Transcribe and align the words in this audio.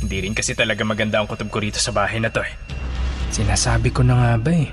Hindi 0.00 0.16
rin 0.24 0.32
kasi 0.32 0.56
talaga 0.56 0.80
maganda 0.82 1.20
ang 1.20 1.28
kutob 1.28 1.52
ko 1.52 1.60
rito 1.60 1.76
sa 1.76 1.92
bahay 1.92 2.18
na 2.18 2.32
to 2.32 2.40
eh. 2.40 2.52
Sinasabi 3.30 3.92
ko 3.92 4.00
na 4.00 4.16
nga 4.16 4.32
ba 4.40 4.50
eh. 4.50 4.68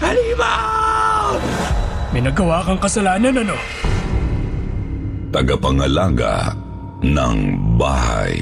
Halimaw! 0.00 1.36
May 2.14 2.22
nagawa 2.22 2.62
kang 2.64 2.80
kasalanan 2.80 3.42
ano? 3.42 3.56
Tagapangalaga 5.30 6.54
ng 7.06 7.36
bahay. 7.78 8.38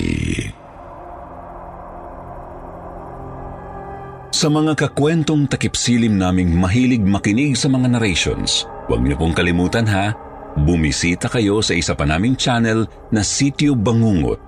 Sa 4.32 4.46
mga 4.46 4.78
kakwentong 4.78 5.50
takipsilim 5.50 6.14
naming 6.14 6.54
mahilig 6.54 7.02
makinig 7.02 7.58
sa 7.58 7.66
mga 7.66 7.98
narrations, 7.98 8.70
huwag 8.86 9.02
niyo 9.02 9.18
pong 9.18 9.34
kalimutan 9.34 9.82
ha, 9.90 10.14
bumisita 10.54 11.26
kayo 11.26 11.58
sa 11.58 11.74
isa 11.74 11.92
pa 11.92 12.06
naming 12.06 12.38
channel 12.38 12.86
na 13.10 13.20
Sityo 13.20 13.74
Bangungot. 13.74 14.47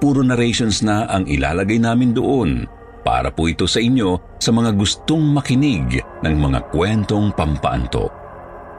Puro 0.00 0.24
narrations 0.24 0.80
na 0.80 1.04
ang 1.04 1.28
ilalagay 1.28 1.76
namin 1.76 2.16
doon 2.16 2.64
para 3.04 3.28
po 3.28 3.52
ito 3.52 3.68
sa 3.68 3.84
inyo 3.84 4.40
sa 4.40 4.48
mga 4.48 4.72
gustong 4.72 5.20
makinig 5.20 6.00
ng 6.24 6.34
mga 6.40 6.72
kwentong 6.72 7.36
pampaanto. 7.36 8.08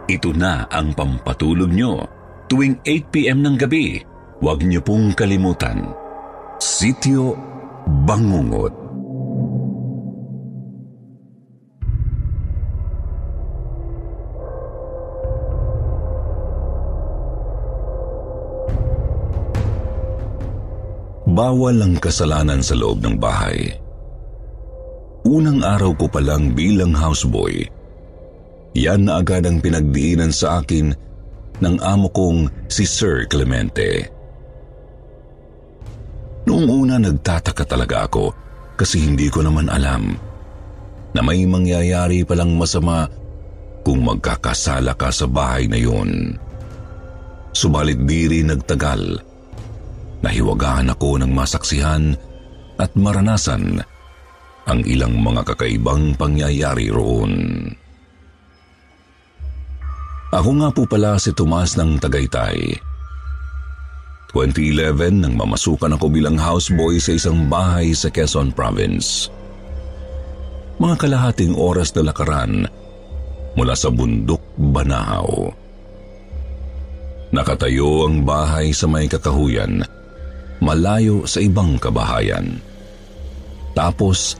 Ito 0.09 0.33
na 0.33 0.65
ang 0.65 0.97
pampatulog 0.97 1.69
nyo 1.69 2.01
tuwing 2.49 2.81
8pm 2.81 3.39
ng 3.45 3.55
gabi. 3.61 4.01
Huwag 4.41 4.65
niyo 4.65 4.81
pong 4.81 5.13
kalimutan. 5.13 5.93
Sityo 6.57 7.37
Bangungot. 7.85 8.80
Bawal 21.31 21.79
ang 21.79 21.95
kasalanan 21.95 22.59
sa 22.59 22.75
loob 22.75 22.99
ng 22.99 23.15
bahay. 23.15 23.71
Unang 25.23 25.63
araw 25.63 25.95
ko 25.95 26.11
pa 26.11 26.19
lang 26.19 26.51
bilang 26.51 26.91
houseboy, 26.91 27.63
yan 28.75 29.07
na 29.07 29.23
agad 29.23 29.47
ang 29.47 29.63
pinagdiinan 29.63 30.35
sa 30.35 30.59
akin 30.59 30.91
ng 31.63 31.75
amo 31.79 32.11
kong 32.11 32.67
si 32.67 32.83
Sir 32.83 33.31
Clemente. 33.31 34.11
Noong 36.51 36.67
una 36.67 36.99
nagtataka 36.99 37.63
talaga 37.63 38.11
ako 38.11 38.35
kasi 38.75 38.99
hindi 38.99 39.31
ko 39.31 39.39
naman 39.39 39.71
alam 39.71 40.11
na 41.15 41.21
may 41.23 41.47
mangyayari 41.47 42.27
palang 42.27 42.59
masama 42.59 43.07
kung 43.87 44.03
magkakasala 44.03 44.99
ka 44.99 45.07
sa 45.07 45.31
bahay 45.31 45.71
na 45.71 45.79
yun. 45.79 46.35
Subalit 47.55 48.03
di 48.03 48.27
rin 48.27 48.51
nagtagal 48.51 49.30
nahiwagaan 50.21 50.93
ako 50.93 51.21
ng 51.21 51.31
masaksihan 51.33 52.13
at 52.77 52.93
maranasan 52.97 53.81
ang 54.65 54.79
ilang 54.85 55.17
mga 55.17 55.41
kakaibang 55.53 56.13
pangyayari 56.17 56.93
roon. 56.93 57.65
Ako 60.31 60.49
nga 60.63 60.69
po 60.71 60.87
pala 60.87 61.19
si 61.19 61.35
Tomas 61.35 61.75
ng 61.75 61.99
Tagaytay. 61.99 62.79
2011 64.31 65.27
nang 65.27 65.35
mamasukan 65.35 65.99
ako 65.99 66.07
bilang 66.07 66.39
houseboy 66.39 67.03
sa 67.03 67.19
isang 67.19 67.51
bahay 67.51 67.91
sa 67.91 68.07
Quezon 68.07 68.55
Province. 68.55 69.27
Mga 70.79 70.95
kalahating 71.03 71.51
oras 71.59 71.91
na 71.99 72.07
lakaran 72.07 72.63
mula 73.59 73.75
sa 73.75 73.91
bundok 73.91 74.39
Banahaw. 74.55 75.51
Nakatayo 77.35 78.07
ang 78.07 78.23
bahay 78.23 78.71
sa 78.71 78.87
may 78.87 79.11
kakahuyan 79.11 79.83
malayo 80.61 81.25
sa 81.25 81.41
ibang 81.41 81.81
kabahayan. 81.81 82.61
Tapos, 83.73 84.37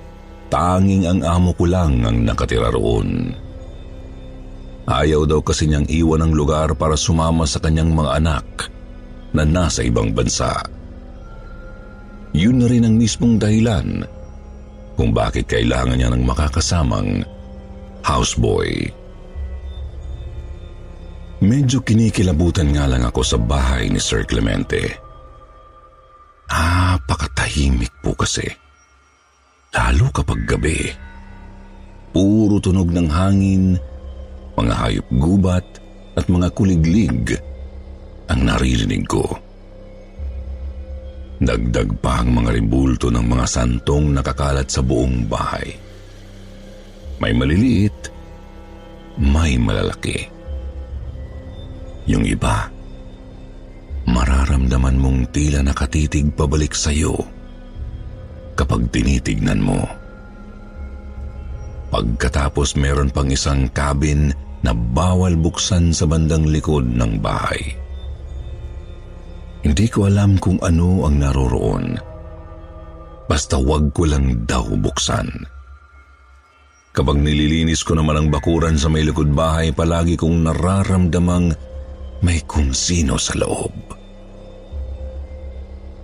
tanging 0.54 1.10
ang 1.10 1.20
amo 1.26 1.52
ko 1.58 1.66
lang 1.66 2.06
ang 2.06 2.22
nakatira 2.22 2.70
roon. 2.70 3.34
Ayaw 4.86 5.26
daw 5.26 5.42
kasi 5.42 5.66
niyang 5.66 5.88
iwan 5.90 6.26
ang 6.26 6.34
lugar 6.36 6.78
para 6.78 6.94
sumama 6.94 7.50
sa 7.50 7.58
kanyang 7.58 7.96
mga 7.96 8.12
anak 8.22 8.46
na 9.34 9.48
nasa 9.48 9.82
ibang 9.82 10.12
bansa. 10.14 10.62
Yun 12.32 12.64
na 12.64 12.68
rin 12.68 12.88
ang 12.88 12.96
mismong 12.96 13.40
dahilan 13.40 14.04
kung 14.96 15.12
bakit 15.12 15.48
kailangan 15.50 15.98
niya 15.98 16.12
ng 16.12 16.24
makakasamang 16.24 17.24
houseboy. 18.04 18.92
Medyo 21.42 21.82
kinikilabutan 21.82 22.70
nga 22.70 22.86
lang 22.86 23.02
ako 23.02 23.22
sa 23.26 23.38
bahay 23.42 23.90
ni 23.90 23.98
Sir 23.98 24.22
Clemente. 24.30 25.01
Napakatahimik 26.52 27.92
po 28.00 28.16
kasi. 28.16 28.48
Lalo 29.76 30.08
kapag 30.16 30.48
gabi. 30.48 30.80
Puro 32.12 32.60
tunog 32.60 32.92
ng 32.92 33.08
hangin, 33.12 33.76
mga 34.56 34.74
hayop 34.76 35.08
gubat 35.16 35.68
at 36.16 36.28
mga 36.28 36.48
kuliglig 36.56 37.36
ang 38.32 38.48
naririnig 38.48 39.04
ko. 39.08 39.28
Dagdag 41.44 42.00
pa 42.00 42.24
ang 42.24 42.40
mga 42.40 42.56
ribulto 42.56 43.12
ng 43.12 43.26
mga 43.28 43.46
santong 43.48 44.16
nakakalat 44.16 44.72
sa 44.72 44.80
buong 44.80 45.28
bahay. 45.28 45.68
May 47.20 47.36
maliliit, 47.36 48.00
may 49.20 49.60
malalaki. 49.60 50.32
Yung 52.08 52.24
iba, 52.24 52.71
mararamdaman 54.10 54.98
mong 54.98 55.20
tila 55.34 55.62
nakatitig 55.62 56.34
pabalik 56.34 56.74
sa 56.74 56.90
iyo 56.90 57.18
kapag 58.58 58.90
tinitignan 58.94 59.62
mo. 59.62 59.82
Pagkatapos 61.92 62.80
meron 62.80 63.12
pang 63.12 63.28
isang 63.28 63.68
cabin 63.74 64.32
na 64.64 64.72
bawal 64.72 65.36
buksan 65.36 65.92
sa 65.92 66.08
bandang 66.08 66.48
likod 66.48 66.88
ng 66.88 67.20
bahay. 67.20 67.76
Hindi 69.62 69.86
ko 69.92 70.10
alam 70.10 70.42
kung 70.42 70.58
ano 70.64 71.06
ang 71.06 71.22
naroroon. 71.22 71.86
Basta 73.30 73.60
wag 73.60 73.94
ko 73.94 74.10
lang 74.10 74.48
daw 74.48 74.66
buksan. 74.66 75.30
Kapag 76.92 77.18
nililinis 77.24 77.88
ko 77.88 77.96
naman 77.96 78.20
ang 78.20 78.28
bakuran 78.28 78.76
sa 78.76 78.92
may 78.92 79.08
likod 79.08 79.32
bahay, 79.32 79.72
palagi 79.72 80.20
kong 80.20 80.44
nararamdamang 80.44 81.56
may 82.22 82.42
kung 82.46 82.74
sino 82.74 83.18
sa 83.18 83.34
loob. 83.38 83.74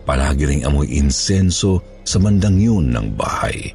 Palagi 0.08 0.44
ring 0.48 0.64
amoy 0.64 0.90
insenso 0.98 2.02
sa 2.08 2.18
bandang 2.18 2.58
yun 2.58 2.90
ng 2.90 3.14
bahay. 3.14 3.70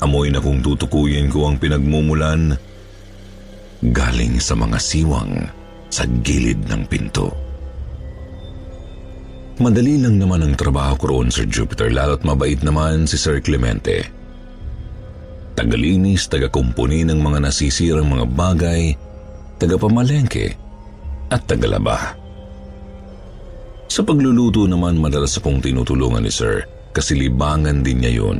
Amoy 0.00 0.32
na 0.32 0.40
kung 0.40 0.60
tutukuyin 0.60 1.28
ko 1.28 1.48
ang 1.48 1.56
pinagmumulan 1.60 2.56
galing 3.80 4.36
sa 4.36 4.56
mga 4.56 4.76
siwang 4.76 5.48
sa 5.88 6.04
gilid 6.20 6.68
ng 6.68 6.82
pinto. 6.84 7.32
Madali 9.60 10.00
lang 10.00 10.16
naman 10.16 10.40
ang 10.40 10.54
trabaho 10.56 10.96
ko 10.96 11.04
roon, 11.12 11.28
Sir 11.28 11.44
Jupiter, 11.44 11.92
lalo't 11.92 12.24
mabait 12.24 12.56
naman 12.64 13.04
si 13.04 13.20
Sir 13.20 13.44
Clemente. 13.44 14.08
Tagalinis, 15.52 16.32
tagakumpuni 16.32 17.04
ng 17.04 17.20
mga 17.20 17.44
nasisirang 17.44 18.08
mga 18.08 18.24
bagay, 18.32 18.96
tagapamalengke, 19.60 20.56
at 21.30 21.46
tagalaba. 21.46 22.18
Sa 23.90 24.06
pagluluto 24.06 24.66
naman 24.70 24.98
madalas 25.02 25.34
akong 25.38 25.58
tinutulungan 25.58 26.22
ni 26.22 26.30
Sir 26.30 26.62
kasi 26.94 27.18
libangan 27.18 27.82
din 27.82 28.02
niya 28.02 28.22
yun. 28.22 28.38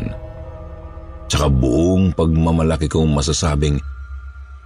Tsaka 1.30 1.46
buong 1.46 2.14
pagmamalaki 2.14 2.90
kong 2.90 3.14
masasabing 3.14 3.78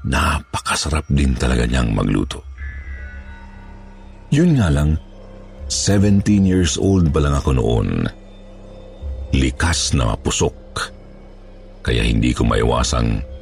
napakasarap 0.04 1.04
din 1.08 1.32
talaga 1.36 1.64
niyang 1.64 1.92
magluto. 1.92 2.44
Yun 4.32 4.60
nga 4.60 4.68
lang, 4.68 4.96
17 5.68 6.44
years 6.44 6.76
old 6.76 7.08
pa 7.12 7.20
lang 7.20 7.36
ako 7.36 7.56
noon. 7.56 8.08
Likas 9.32 9.96
na 9.96 10.12
mapusok. 10.12 10.56
Kaya 11.84 12.04
hindi 12.04 12.32
ko 12.32 12.44
maiwasang 12.48 13.33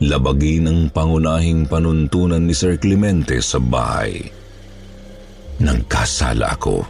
labagin 0.00 0.64
ang 0.64 0.80
pangunahing 0.88 1.68
panuntunan 1.68 2.40
ni 2.40 2.56
Sir 2.56 2.80
Clemente 2.80 3.38
sa 3.44 3.60
bahay. 3.60 4.20
nagkasala 5.60 6.56
ako. 6.56 6.80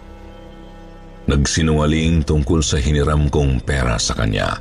Nagsinungaling 1.27 2.23
tungkol 2.23 2.63
sa 2.63 2.79
hiniram 2.79 3.27
kong 3.27 3.67
pera 3.67 3.99
sa 3.99 4.15
kanya. 4.15 4.57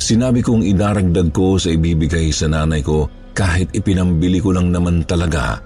Sinabi 0.00 0.40
kong 0.40 0.64
idaragdag 0.64 1.28
ko 1.28 1.60
sa 1.60 1.68
ibibigay 1.70 2.32
sa 2.32 2.48
nanay 2.48 2.80
ko 2.80 3.04
kahit 3.36 3.70
ipinambili 3.76 4.40
ko 4.40 4.56
lang 4.56 4.72
naman 4.72 5.04
talaga 5.04 5.60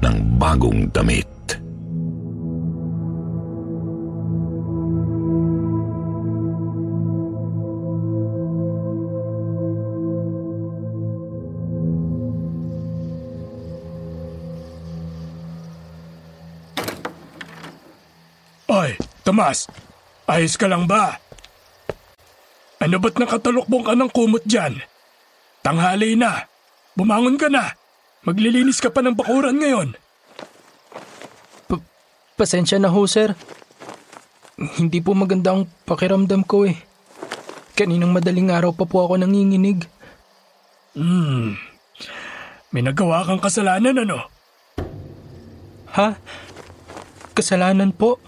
ng 0.00 0.40
bagong 0.40 0.88
damit. 0.90 1.29
Tomas, 19.40 19.72
ayos 20.28 20.60
ka 20.60 20.68
lang 20.68 20.84
ba? 20.84 21.16
Ano 22.76 23.00
ba't 23.00 23.16
nakatalokbong 23.16 23.88
ka 23.88 23.96
ng 23.96 24.12
kumot 24.12 24.44
dyan? 24.44 24.84
Tanghali 25.64 26.12
na. 26.12 26.44
Bumangon 26.92 27.40
ka 27.40 27.48
na. 27.48 27.72
Maglilinis 28.20 28.84
ka 28.84 28.92
pa 28.92 29.00
ng 29.00 29.16
bakuran 29.16 29.56
ngayon. 29.56 29.96
Pa- 31.72 31.80
pasensya 32.36 32.76
na 32.76 32.92
ho, 32.92 33.00
sir. 33.08 33.32
Hindi 34.76 35.00
po 35.00 35.16
maganda 35.16 35.56
ang 35.56 35.64
pakiramdam 35.88 36.44
ko 36.44 36.68
eh. 36.68 36.76
Kaninang 37.72 38.12
madaling 38.12 38.52
araw 38.52 38.76
pa 38.76 38.84
po 38.84 39.08
ako 39.08 39.24
nanginginig. 39.24 39.88
Hmm. 40.92 41.56
May 42.76 42.84
nagawa 42.84 43.24
kang 43.24 43.40
kasalanan 43.40 44.04
ano? 44.04 44.20
Ha? 45.96 46.20
Kasalanan 47.32 47.96
po? 47.96 48.20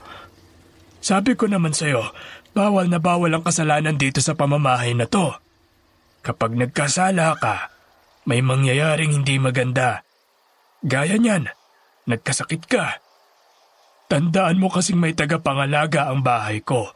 Sabi 1.02 1.34
ko 1.34 1.50
naman 1.50 1.74
sa'yo, 1.74 2.14
bawal 2.54 2.86
na 2.86 3.02
bawal 3.02 3.34
ang 3.34 3.42
kasalanan 3.42 3.98
dito 3.98 4.22
sa 4.22 4.38
pamamahay 4.38 4.94
na 4.94 5.10
to. 5.10 5.34
Kapag 6.22 6.54
nagkasala 6.54 7.34
ka, 7.42 7.74
may 8.30 8.38
mangyayaring 8.38 9.10
hindi 9.10 9.42
maganda. 9.42 10.06
Gaya 10.86 11.18
niyan, 11.18 11.50
nagkasakit 12.06 12.70
ka. 12.70 13.02
Tandaan 14.06 14.62
mo 14.62 14.70
kasing 14.70 14.98
may 14.98 15.14
tagapangalaga 15.16 16.06
ang 16.06 16.22
bahay 16.22 16.62
ko 16.62 16.94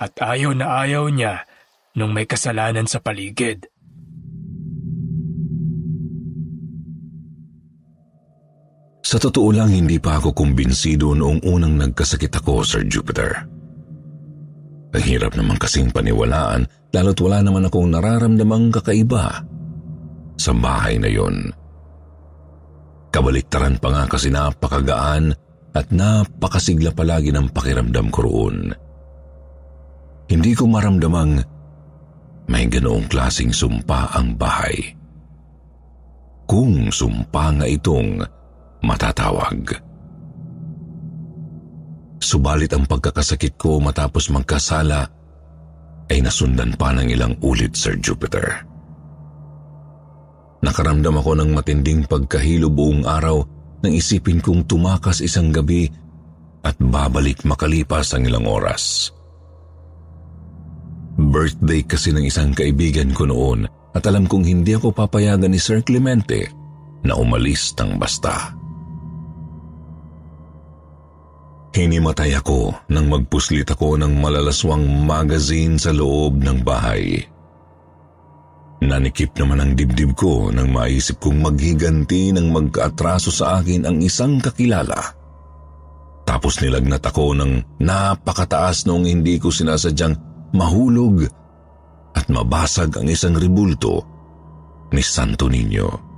at 0.00 0.16
ayaw 0.20 0.56
na 0.56 0.82
ayaw 0.84 1.10
niya 1.12 1.44
nung 1.92 2.16
may 2.16 2.24
kasalanan 2.24 2.88
sa 2.88 3.04
paligid. 3.04 3.71
Sa 9.02 9.18
totoo 9.18 9.50
lang, 9.50 9.68
hindi 9.68 9.98
pa 9.98 10.22
ako 10.22 10.30
kumbinsido 10.30 11.10
noong 11.12 11.42
unang 11.42 11.74
nagkasakit 11.74 12.32
ako, 12.38 12.62
Sir 12.62 12.86
Jupiter. 12.86 13.34
Ang 14.92 15.04
hirap 15.04 15.34
naman 15.34 15.58
kasing 15.58 15.90
paniwalaan, 15.90 16.70
lalo't 16.94 17.18
wala 17.18 17.42
naman 17.42 17.66
akong 17.66 17.90
nararamdamang 17.90 18.70
kakaiba 18.70 19.42
sa 20.38 20.52
bahay 20.54 21.02
na 21.02 21.10
yon. 21.10 21.50
Kabaliktaran 23.12 23.76
pa 23.76 23.88
nga 23.92 24.04
kasi 24.08 24.32
napakagaan 24.32 25.34
at 25.72 25.86
napakasigla 25.92 26.92
palagi 26.92 27.32
ng 27.32 27.50
pakiramdam 27.52 28.08
ko 28.08 28.20
roon. 28.24 28.72
Hindi 30.28 30.52
ko 30.56 30.64
maramdamang 30.68 31.32
may 32.48 32.68
ganoong 32.68 33.08
klasing 33.08 33.52
sumpa 33.52 34.12
ang 34.16 34.36
bahay. 34.36 34.96
Kung 36.48 36.92
sumpa 36.92 37.52
nga 37.56 37.66
itong 37.68 38.20
matatawag. 38.82 39.78
Subalit 42.22 42.70
ang 42.70 42.86
pagkakasakit 42.86 43.58
ko 43.58 43.82
matapos 43.82 44.30
magkasala 44.30 45.10
ay 46.06 46.22
nasundan 46.22 46.74
pa 46.78 46.94
ng 46.94 47.10
ilang 47.10 47.34
ulit, 47.42 47.74
Sir 47.74 47.98
Jupiter. 47.98 48.62
Nakaramdam 50.62 51.18
ako 51.18 51.42
ng 51.42 51.50
matinding 51.50 52.06
pagkahilo 52.06 52.70
buong 52.70 53.02
araw 53.02 53.42
nang 53.82 53.90
isipin 53.90 54.38
kong 54.38 54.70
tumakas 54.70 55.18
isang 55.18 55.50
gabi 55.50 55.90
at 56.62 56.78
babalik 56.78 57.42
makalipas 57.42 58.14
ang 58.14 58.22
ilang 58.22 58.46
oras. 58.46 59.10
Birthday 61.18 61.82
kasi 61.82 62.14
ng 62.14 62.22
isang 62.22 62.54
kaibigan 62.54 63.10
ko 63.10 63.26
noon 63.26 63.66
at 63.92 64.06
alam 64.06 64.30
kong 64.30 64.46
hindi 64.46 64.78
ako 64.78 64.94
papayagan 64.94 65.50
ni 65.50 65.58
Sir 65.58 65.82
Clemente 65.82 66.46
na 67.02 67.18
umalis 67.18 67.74
ng 67.76 67.98
basta. 67.98 68.61
Hinimatay 71.72 72.36
ako 72.36 72.76
nang 72.92 73.08
magpuslit 73.08 73.64
ako 73.72 73.96
ng 73.96 74.20
malalaswang 74.20 74.84
magazine 75.08 75.80
sa 75.80 75.88
loob 75.88 76.44
ng 76.44 76.60
bahay. 76.60 77.16
Nanikip 78.84 79.32
naman 79.40 79.64
ang 79.64 79.72
dibdib 79.72 80.12
ko 80.12 80.52
nang 80.52 80.68
maisip 80.68 81.16
kong 81.16 81.40
maghiganti 81.40 82.28
ng 82.36 82.52
magkaatraso 82.52 83.32
sa 83.32 83.64
akin 83.64 83.88
ang 83.88 84.04
isang 84.04 84.36
kakilala. 84.36 85.16
Tapos 86.28 86.60
nilagnat 86.60 87.00
ako 87.08 87.40
ng 87.40 87.80
napakataas 87.80 88.84
noong 88.84 89.08
hindi 89.08 89.40
ko 89.40 89.48
sinasadyang 89.48 90.12
mahulog 90.52 91.24
at 92.12 92.28
mabasag 92.28 93.00
ang 93.00 93.08
isang 93.08 93.32
ribulto 93.32 94.04
ni 94.92 95.00
Santo 95.00 95.48
Niño. 95.48 96.11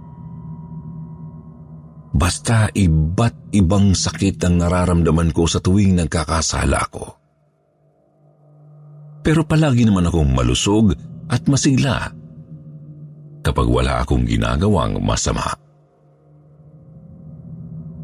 Basta 2.14 2.70
iba't 2.70 3.50
ibang 3.58 3.90
sakit 3.90 4.38
ang 4.46 4.62
nararamdaman 4.62 5.34
ko 5.34 5.50
sa 5.50 5.58
tuwing 5.58 5.98
nagkakasala 5.98 6.78
ako. 6.78 7.04
Pero 9.26 9.42
palagi 9.42 9.82
naman 9.82 10.06
akong 10.06 10.30
malusog 10.30 10.94
at 11.26 11.42
masigla 11.50 12.14
kapag 13.42 13.66
wala 13.66 14.06
akong 14.06 14.22
ginagawang 14.30 15.02
masama. 15.02 15.58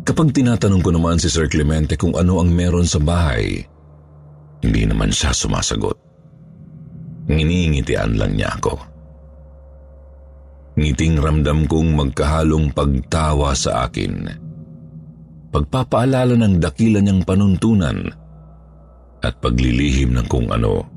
Kapag 0.03 0.35
tinatanong 0.35 0.83
ko 0.83 0.91
naman 0.91 1.23
si 1.23 1.31
Sir 1.31 1.47
Clemente 1.47 1.95
kung 1.95 2.19
ano 2.19 2.43
ang 2.43 2.51
meron 2.51 2.89
sa 2.89 2.99
bahay, 2.99 3.63
hindi 4.59 4.83
naman 4.91 5.15
siya 5.15 5.31
sumasagot. 5.31 5.95
Nginingitian 7.31 8.19
lang 8.19 8.35
niya 8.35 8.59
ako. 8.59 8.90
Ngiting 10.81 11.21
ramdam 11.21 11.69
kong 11.69 11.93
magkahalong 11.93 12.73
pagtawa 12.73 13.53
sa 13.53 13.85
akin. 13.85 14.33
Pagpapaalala 15.53 16.41
ng 16.41 16.57
dakila 16.57 17.05
niyang 17.05 17.21
panuntunan 17.21 18.09
at 19.21 19.37
paglilihim 19.45 20.17
ng 20.17 20.25
kung 20.25 20.49
ano. 20.49 20.89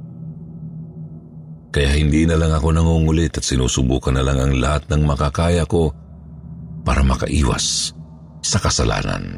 Kaya 1.74 2.00
hindi 2.00 2.24
na 2.24 2.40
lang 2.40 2.56
ako 2.56 2.72
nangungulit 2.72 3.36
at 3.36 3.44
sinusubukan 3.44 4.16
na 4.16 4.24
lang 4.24 4.40
ang 4.40 4.56
lahat 4.56 4.88
ng 4.88 5.04
makakaya 5.04 5.68
ko 5.68 5.92
para 6.88 7.04
makaiwas 7.04 7.92
sa 8.40 8.64
kasalanan. 8.64 9.36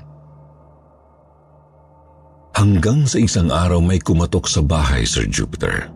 Hanggang 2.54 3.10
sa 3.10 3.18
isang 3.18 3.50
araw 3.50 3.82
may 3.82 3.98
kumatok 3.98 4.46
sa 4.46 4.62
bahay, 4.62 5.10
Sir 5.10 5.26
Jupiter. 5.26 5.90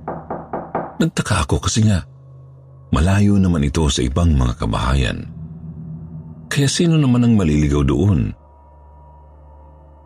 Nagtaka 0.98 1.46
ako 1.46 1.70
kasi 1.70 1.86
nga, 1.86 2.09
Malayo 2.90 3.38
naman 3.38 3.62
ito 3.62 3.86
sa 3.88 4.02
ibang 4.02 4.34
mga 4.34 4.54
kabahayan. 4.58 5.20
Kaya 6.50 6.66
sino 6.66 6.98
naman 6.98 7.22
ang 7.22 7.34
maliligaw 7.38 7.86
doon? 7.86 8.34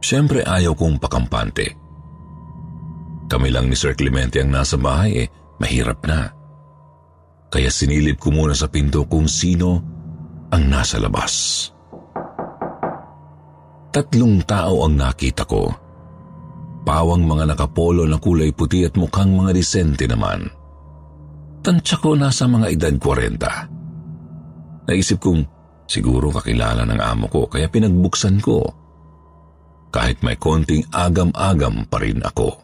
Siyempre 0.04 0.44
ayaw 0.44 0.76
kong 0.76 1.00
pakampante. 1.00 1.80
Kami 3.32 3.48
lang 3.48 3.72
ni 3.72 3.76
Sir 3.80 3.96
Clemente 3.96 4.44
ang 4.44 4.52
nasa 4.52 4.76
bahay 4.76 5.24
eh, 5.24 5.28
mahirap 5.64 6.04
na. 6.04 6.28
Kaya 7.48 7.72
sinilip 7.72 8.20
ko 8.20 8.36
muna 8.36 8.52
sa 8.52 8.68
pinto 8.68 9.08
kung 9.08 9.32
sino 9.32 9.80
ang 10.52 10.64
nasa 10.68 11.00
labas. 11.00 11.66
Tatlong 13.94 14.44
tao 14.44 14.84
ang 14.84 15.00
nakita 15.00 15.48
ko. 15.48 15.72
Pawang 16.84 17.24
mga 17.24 17.56
nakapolo 17.56 18.04
na 18.04 18.20
kulay 18.20 18.52
puti 18.52 18.84
at 18.84 19.00
mukhang 19.00 19.32
mga 19.32 19.56
disente 19.56 20.04
naman. 20.04 20.50
Tansya 21.64 21.96
ko 22.04 22.20
nasa 22.20 22.44
mga 22.44 22.76
edad 22.76 22.92
40. 23.00 24.92
Naisip 24.92 25.24
kong 25.24 25.48
siguro 25.88 26.28
kakilala 26.28 26.84
ng 26.84 27.00
amo 27.00 27.32
ko 27.32 27.48
kaya 27.48 27.72
pinagbuksan 27.72 28.44
ko. 28.44 28.68
Kahit 29.88 30.20
may 30.28 30.36
konting 30.36 30.84
agam-agam 30.92 31.88
pa 31.88 32.04
rin 32.04 32.20
ako. 32.20 32.60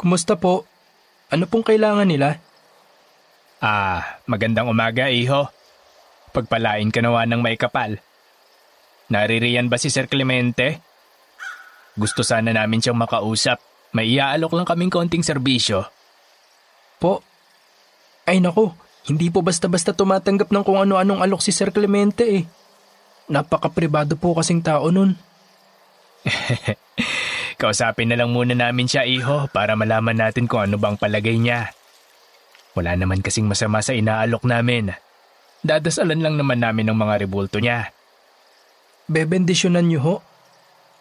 Kumusta 0.00 0.40
po? 0.40 0.64
Ano 1.28 1.44
pong 1.44 1.68
kailangan 1.68 2.08
nila? 2.08 2.40
Ah, 3.60 4.16
magandang 4.24 4.72
umaga, 4.72 5.12
iho. 5.12 5.44
Pagpalain 6.32 6.88
ka 6.88 7.04
nawa 7.04 7.28
ng 7.28 7.44
may 7.44 7.60
kapal. 7.60 8.00
Naririyan 9.12 9.68
ba 9.68 9.76
si 9.76 9.92
Sir 9.92 10.08
Clemente? 10.08 10.89
Gusto 12.00 12.24
sana 12.24 12.48
namin 12.48 12.80
siyang 12.80 12.96
makausap. 12.96 13.60
May 13.92 14.16
iaalok 14.16 14.56
lang 14.56 14.64
kaming 14.64 14.88
konting 14.88 15.20
serbisyo. 15.20 15.84
Po? 16.96 17.20
Ay 18.24 18.40
nako, 18.40 18.72
Hindi 19.04 19.32
po 19.32 19.40
basta-basta 19.40 19.96
tumatanggap 19.96 20.52
ng 20.52 20.64
kung 20.64 20.76
ano-anong 20.76 21.24
alok 21.24 21.40
si 21.40 21.56
Sir 21.56 21.72
Clemente 21.72 22.24
eh. 22.24 22.44
Napaka-pribado 23.32 24.14
po 24.20 24.36
kasing 24.36 24.60
tao 24.60 24.92
nun. 24.92 25.16
Kausapin 27.60 28.12
na 28.12 28.16
lang 28.20 28.28
muna 28.32 28.52
namin 28.52 28.84
siya, 28.84 29.08
iho, 29.08 29.48
para 29.52 29.72
malaman 29.72 30.16
natin 30.16 30.44
kung 30.44 30.68
ano 30.68 30.76
bang 30.76 31.00
palagay 31.00 31.40
niya. 31.40 31.72
Wala 32.76 32.92
naman 32.94 33.24
kasing 33.24 33.48
masama 33.48 33.80
sa 33.80 33.96
inaalok 33.96 34.44
namin. 34.44 34.92
Dadasalan 35.64 36.20
lang 36.20 36.36
naman 36.36 36.60
namin 36.60 36.92
ng 36.92 36.98
mga 37.00 37.14
rebulto 37.24 37.56
niya. 37.60 37.92
Bebendisyonan 39.08 39.88
niyo 39.88 40.00
ho? 40.04 40.14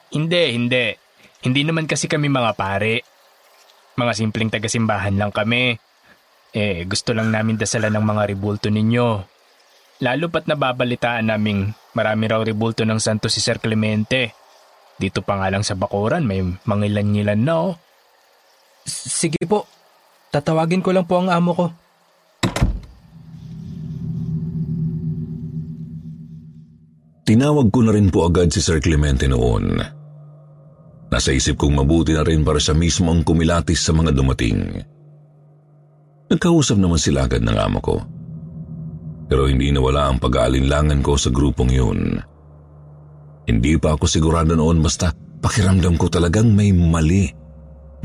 Hindi, 0.10 0.44
hindi. 0.58 0.86
Hindi 1.46 1.62
naman 1.64 1.86
kasi 1.86 2.10
kami 2.10 2.28
mga 2.28 2.58
pare. 2.58 3.06
Mga 3.96 4.14
simpleng 4.18 4.50
tagasimbahan 4.50 5.16
lang 5.16 5.30
kami. 5.30 5.78
Eh, 6.50 6.82
gusto 6.90 7.14
lang 7.14 7.30
namin 7.30 7.62
dasalan 7.62 7.94
ng 7.94 8.06
mga 8.06 8.24
rebulto 8.34 8.74
ninyo. 8.74 9.08
Lalo 10.00 10.32
pat 10.32 10.48
nababalitaan 10.48 11.28
naming 11.30 11.76
marami 11.94 12.24
raw 12.26 12.42
rebulto 12.42 12.88
ng 12.88 12.98
santo 12.98 13.28
si 13.28 13.44
Sir 13.44 13.62
Clemente. 13.62 14.34
Dito 14.96 15.22
pa 15.22 15.38
nga 15.38 15.52
lang 15.52 15.62
sa 15.62 15.76
Bakuran 15.76 16.26
may 16.26 16.42
mangilan-ngilan 16.42 17.40
na 17.40 17.54
oh. 17.70 17.74
Sige 18.88 19.40
po, 19.46 19.68
tatawagin 20.34 20.82
ko 20.82 20.96
lang 20.96 21.06
po 21.06 21.20
ang 21.22 21.30
amo 21.30 21.52
ko. 21.54 21.66
Tinawag 27.30 27.70
ko 27.70 27.80
na 27.86 27.94
rin 27.94 28.10
po 28.10 28.26
agad 28.26 28.50
si 28.50 28.58
Sir 28.58 28.82
Clemente 28.82 29.30
noon. 29.30 29.99
Nasa 31.10 31.34
isip 31.34 31.58
kong 31.58 31.82
mabuti 31.82 32.14
na 32.14 32.22
rin 32.22 32.46
para 32.46 32.62
siya 32.62 32.78
mismo 32.78 33.10
ang 33.10 33.26
kumilatis 33.26 33.82
sa 33.82 33.92
mga 33.98 34.14
dumating. 34.14 34.62
Nagkausap 36.30 36.78
naman 36.78 37.02
sila 37.02 37.26
agad 37.26 37.42
ng 37.42 37.58
amo 37.58 37.80
ko. 37.82 37.98
Pero 39.26 39.50
hindi 39.50 39.74
nawala 39.74 40.14
ang 40.14 40.22
pag-aalinlangan 40.22 41.02
ko 41.02 41.18
sa 41.18 41.34
grupong 41.34 41.74
yun. 41.74 42.22
Hindi 43.50 43.74
pa 43.82 43.98
ako 43.98 44.06
sigurado 44.06 44.54
noon 44.54 44.78
basta 44.86 45.10
pakiramdam 45.42 45.98
ko 45.98 46.06
talagang 46.14 46.54
may 46.54 46.70
mali 46.70 47.26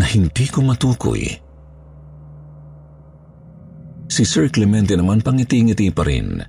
na 0.01 0.09
hindi 0.09 0.49
ko 0.49 0.65
matukoy. 0.65 1.29
Si 4.09 4.23
Sir 4.25 4.49
Clemente 4.49 4.97
naman 4.97 5.21
pangiti-ngiti 5.21 5.93
pa 5.93 6.09
rin. 6.09 6.41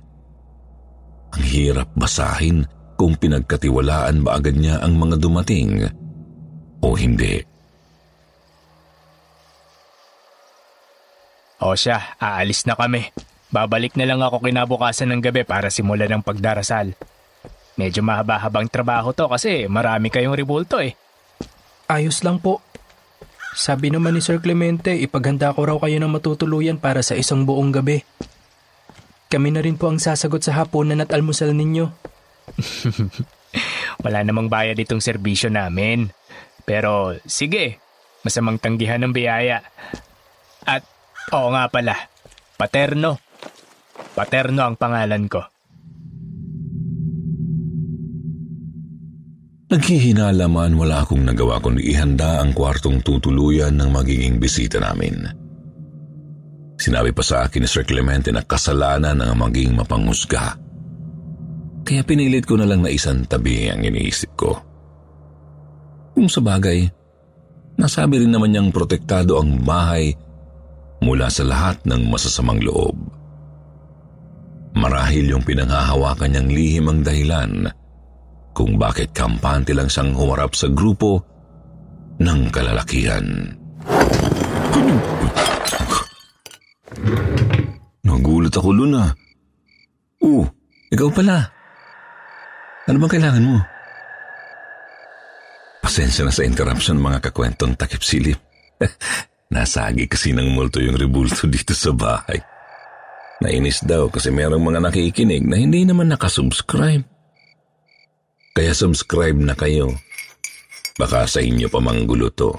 Ang 1.36 1.44
hirap 1.44 1.92
basahin 1.92 2.64
kung 2.96 3.20
pinagkatiwalaan 3.20 4.24
ba 4.24 4.40
agad 4.40 4.56
niya 4.56 4.80
ang 4.80 4.96
mga 4.96 5.20
dumating 5.20 5.84
o 6.86 6.94
hindi. 6.94 7.42
O 11.58 11.74
siya, 11.74 12.14
aalis 12.22 12.62
na 12.62 12.78
kami. 12.78 13.10
Babalik 13.50 13.98
na 13.98 14.06
lang 14.06 14.22
ako 14.22 14.44
kinabukasan 14.44 15.10
ng 15.10 15.20
gabi 15.24 15.42
para 15.42 15.66
simulan 15.66 16.06
ng 16.14 16.22
pagdarasal. 16.22 16.94
Medyo 17.74 18.06
mahaba-habang 18.06 18.70
trabaho 18.70 19.10
to 19.10 19.26
kasi 19.26 19.66
marami 19.66 20.12
kayong 20.14 20.38
ribulto 20.38 20.78
eh. 20.78 20.94
Ayos 21.90 22.22
lang 22.22 22.38
po. 22.38 22.62
Sabi 23.56 23.88
naman 23.88 24.14
ni 24.14 24.20
Sir 24.20 24.38
Clemente, 24.38 24.92
ipaghanda 24.92 25.56
ko 25.56 25.64
raw 25.64 25.76
kayo 25.80 25.96
ng 25.96 26.12
matutuluyan 26.12 26.76
para 26.76 27.00
sa 27.00 27.16
isang 27.16 27.48
buong 27.48 27.72
gabi. 27.72 28.04
Kami 29.32 29.48
na 29.50 29.64
rin 29.64 29.80
po 29.80 29.88
ang 29.88 29.98
sasagot 29.98 30.44
sa 30.44 30.54
hapunan 30.60 31.00
at 31.00 31.10
almusal 31.10 31.56
ninyo. 31.56 31.88
Wala 34.04 34.20
namang 34.22 34.52
bayad 34.52 34.76
itong 34.76 35.00
serbisyo 35.00 35.48
namin. 35.48 36.12
Pero 36.66 37.14
sige, 37.22 37.78
masamang 38.26 38.58
tanggihan 38.58 39.00
ng 39.06 39.14
biyaya. 39.14 39.62
At 40.66 40.82
Oo 41.34 41.50
nga 41.50 41.66
pala. 41.66 41.96
Paterno. 42.54 43.18
Paterno 44.14 44.62
ang 44.62 44.78
pangalan 44.78 45.26
ko. 45.26 45.42
Naghihinalaman 49.66 50.78
wala 50.78 51.02
akong 51.02 51.26
nagawa 51.26 51.58
kundi 51.58 51.90
ihanda 51.90 52.38
ang 52.38 52.54
kwartong 52.54 53.02
tutuluyan 53.02 53.74
ng 53.74 53.90
magiging 53.90 54.38
bisita 54.38 54.78
namin. 54.78 55.26
Sinabi 56.78 57.10
pa 57.10 57.24
sa 57.26 57.42
akin 57.42 57.66
ni 57.66 57.68
Sir 57.68 57.82
Clemente 57.82 58.30
na 58.30 58.46
kasalanan 58.46 59.18
ang 59.18 59.34
maging 59.34 59.74
mapanghusga. 59.74 60.54
Kaya 61.82 62.02
pinilit 62.06 62.46
ko 62.46 62.54
na 62.54 62.68
lang 62.68 62.86
na 62.86 62.94
isang 62.94 63.26
tabi 63.26 63.66
ang 63.66 63.82
iniisip 63.82 64.38
ko. 64.38 64.65
Kung 66.16 66.32
sa 66.32 66.40
bagay, 66.40 66.88
nasabi 67.76 68.24
rin 68.24 68.32
naman 68.32 68.48
niyang 68.48 68.72
protektado 68.72 69.36
ang 69.36 69.60
bahay 69.60 70.16
mula 71.04 71.28
sa 71.28 71.44
lahat 71.44 71.76
ng 71.84 72.08
masasamang 72.08 72.56
loob. 72.64 72.96
Marahil 74.72 75.36
yung 75.36 75.44
pinanghahawakan 75.44 76.32
niyang 76.32 76.48
lihim 76.48 76.86
ang 76.88 77.00
dahilan 77.04 77.68
kung 78.56 78.80
bakit 78.80 79.12
kampante 79.12 79.76
lang 79.76 79.92
siyang 79.92 80.16
humarap 80.16 80.56
sa 80.56 80.72
grupo 80.72 81.20
ng 82.16 82.48
kalalakihan. 82.48 83.52
Nagulat 88.08 88.56
ako, 88.56 88.72
Luna. 88.72 89.12
Oh, 90.24 90.48
ikaw 90.88 91.12
pala. 91.12 91.44
Ano 92.88 93.04
bang 93.04 93.12
kailangan 93.12 93.44
mo? 93.44 93.75
Pasensya 95.86 96.26
na 96.26 96.34
sa 96.34 96.42
interruption 96.42 96.98
mga 96.98 97.30
kakwentong 97.30 97.78
takip-silip. 97.78 98.42
Nasagi 99.54 100.10
kasi 100.10 100.34
ng 100.34 100.50
multo 100.50 100.82
yung 100.82 100.98
rebulto 100.98 101.46
dito 101.54 101.78
sa 101.78 101.94
bahay. 101.94 102.42
Nainis 103.38 103.86
daw 103.86 104.10
kasi 104.10 104.34
merong 104.34 104.66
mga 104.66 104.82
nakikinig 104.82 105.46
na 105.46 105.54
hindi 105.54 105.86
naman 105.86 106.10
nakasubscribe. 106.10 107.06
Kaya 108.50 108.72
subscribe 108.74 109.38
na 109.38 109.54
kayo. 109.54 109.94
Baka 110.98 111.22
sa 111.30 111.38
inyo 111.38 111.70
pa 111.70 111.78
manggulo 111.78 112.34
to. 112.34 112.50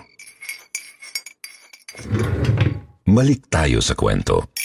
Balik 3.03 3.51
tayo 3.51 3.83
sa 3.83 3.91
kwento. 3.91 4.55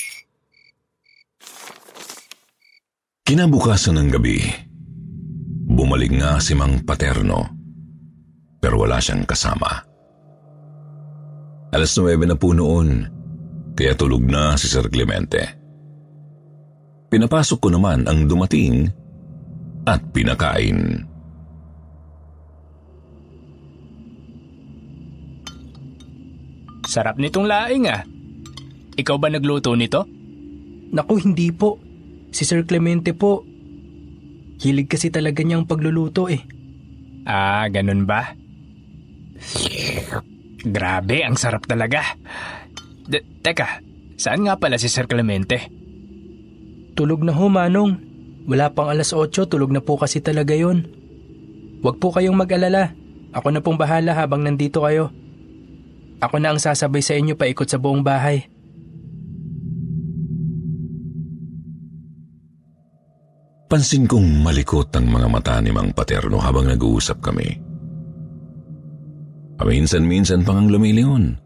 Kinabukasan 3.26 3.98
ng 3.98 4.08
gabi, 4.14 4.38
bumalik 5.66 6.14
nga 6.14 6.38
si 6.38 6.54
Mang 6.54 6.86
Paterno, 6.86 7.61
pero 8.62 8.78
wala 8.78 9.02
siyang 9.02 9.26
kasama. 9.26 9.82
Alas 11.74 11.98
9 11.98 12.14
na 12.30 12.38
po 12.38 12.54
noon, 12.54 13.10
kaya 13.74 13.98
tulog 13.98 14.22
na 14.22 14.54
si 14.54 14.70
Sir 14.70 14.86
Clemente. 14.86 15.58
Pinapasok 17.10 17.58
ko 17.58 17.68
naman 17.74 18.06
ang 18.06 18.30
dumating 18.30 18.86
at 19.82 19.98
pinakain. 20.14 21.02
Sarap 26.86 27.18
nitong 27.18 27.48
laing 27.48 27.88
ah. 27.88 28.04
Ikaw 28.92 29.16
ba 29.16 29.32
nagluto 29.32 29.72
nito? 29.72 30.04
Naku, 30.92 31.24
hindi 31.24 31.48
po. 31.50 31.80
Si 32.28 32.44
Sir 32.44 32.68
Clemente 32.68 33.16
po. 33.16 33.48
Hilig 34.60 34.92
kasi 34.92 35.08
talaga 35.08 35.40
niyang 35.40 35.64
pagluluto 35.64 36.28
eh. 36.28 36.44
Ah, 37.24 37.64
ganun 37.72 38.04
ba? 38.04 38.41
Grabe, 40.62 41.26
ang 41.26 41.34
sarap 41.34 41.66
talaga. 41.66 42.14
De- 43.10 43.26
teka, 43.42 43.82
saan 44.14 44.46
nga 44.46 44.54
pala 44.56 44.78
si 44.78 44.86
Sir 44.86 45.10
Clemente? 45.10 45.66
Tulog 46.94 47.26
na 47.26 47.34
ho, 47.34 47.50
Manong. 47.50 47.98
Wala 48.46 48.70
pang 48.70 48.90
alas 48.90 49.10
8, 49.10 49.50
tulog 49.50 49.70
na 49.74 49.82
po 49.82 49.98
kasi 49.98 50.22
talaga 50.22 50.54
yon. 50.54 50.86
Huwag 51.82 51.98
po 51.98 52.14
kayong 52.14 52.38
mag-alala. 52.38 52.94
Ako 53.34 53.48
na 53.50 53.64
pong 53.64 53.80
bahala 53.80 54.14
habang 54.14 54.44
nandito 54.44 54.84
kayo. 54.86 55.10
Ako 56.22 56.38
na 56.38 56.54
ang 56.54 56.60
sasabay 56.62 57.02
sa 57.02 57.18
inyo 57.18 57.34
paikot 57.34 57.66
sa 57.66 57.82
buong 57.82 58.06
bahay. 58.06 58.46
Pansin 63.66 64.04
kong 64.04 64.44
malikot 64.44 64.92
ang 64.92 65.08
mga 65.08 65.26
mata 65.32 65.56
ni 65.64 65.72
Mang 65.72 65.96
Paterno 65.96 66.36
habang 66.38 66.68
nag-uusap 66.68 67.24
kami. 67.24 67.71
Paminsan-minsan 69.62 70.42
pang 70.42 70.58
ang 70.58 70.74
lumilingon. 70.74 71.38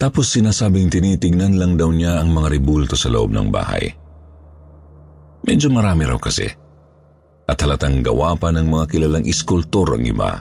Tapos 0.00 0.32
sinasabing 0.32 0.88
tinitingnan 0.88 1.60
lang 1.60 1.76
daw 1.76 1.92
niya 1.92 2.16
ang 2.16 2.32
mga 2.32 2.56
ribulto 2.56 2.96
sa 2.96 3.12
loob 3.12 3.28
ng 3.28 3.52
bahay. 3.52 3.92
Medyo 5.44 5.68
marami 5.68 6.08
raw 6.08 6.16
kasi. 6.16 6.48
At 7.44 7.60
halatang 7.60 8.00
gawa 8.00 8.32
pa 8.40 8.48
ng 8.56 8.64
mga 8.64 8.84
kilalang 8.88 9.28
iskultor 9.28 10.00
ang 10.00 10.04
iba. 10.08 10.32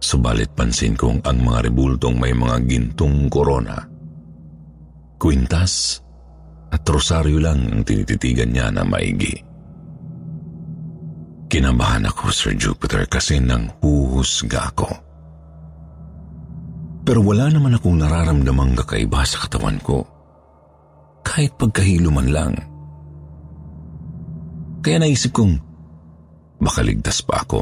Subalit 0.00 0.48
pansin 0.56 0.96
kong 0.96 1.28
ang 1.28 1.44
mga 1.44 1.68
ribultong 1.68 2.16
may 2.16 2.32
mga 2.32 2.56
gintong 2.64 3.28
korona. 3.28 3.76
Kwintas 5.20 6.00
at 6.72 6.80
rosaryo 6.88 7.36
lang 7.36 7.68
ang 7.68 7.84
tinititigan 7.84 8.48
niya 8.48 8.72
na 8.72 8.80
maigi. 8.80 9.47
Kinabahan 11.48 12.04
ako, 12.04 12.28
Sir 12.28 12.52
Jupiter, 12.54 13.08
kasi 13.08 13.40
nang 13.40 13.72
huhusga 13.80 14.68
ako. 14.68 14.88
Pero 17.08 17.24
wala 17.24 17.48
naman 17.48 17.72
akong 17.72 17.96
nararamdamang 17.96 18.76
kakaiba 18.76 19.24
sa 19.24 19.48
katawan 19.48 19.80
ko. 19.80 20.04
kahit 21.28 21.52
pagkahilo 21.60 22.08
man 22.08 22.28
lang. 22.32 22.54
Kaya 24.80 25.04
naisip 25.04 25.36
kong 25.36 25.60
baka 26.56 26.80
ligtas 26.80 27.20
pa 27.20 27.44
ako. 27.44 27.60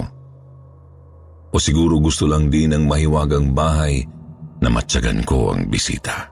O 1.51 1.59
siguro 1.59 1.99
gusto 1.99 2.31
lang 2.31 2.47
din 2.47 2.71
ng 2.71 2.87
mahiwagang 2.87 3.51
bahay 3.51 4.07
na 4.63 4.69
matyagan 4.71 5.27
ko 5.27 5.51
ang 5.51 5.67
bisita. 5.67 6.31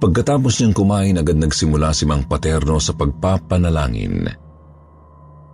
Pagkatapos 0.00 0.60
niyang 0.60 0.76
kumain, 0.76 1.16
agad 1.20 1.36
nagsimula 1.36 1.92
si 1.92 2.08
Mang 2.08 2.24
Paterno 2.24 2.80
sa 2.80 2.96
pagpapanalangin. 2.96 4.28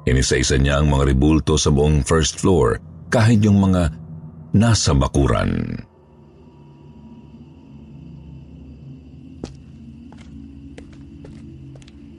Inisa-isa 0.07 0.55
niya 0.55 0.79
ang 0.79 0.87
mga 0.87 1.11
ribulto 1.11 1.59
sa 1.59 1.75
buong 1.75 2.07
first 2.07 2.39
floor 2.39 2.79
kahit 3.11 3.43
yung 3.43 3.59
mga 3.59 3.91
nasa 4.55 4.95
bakuran. 4.95 5.83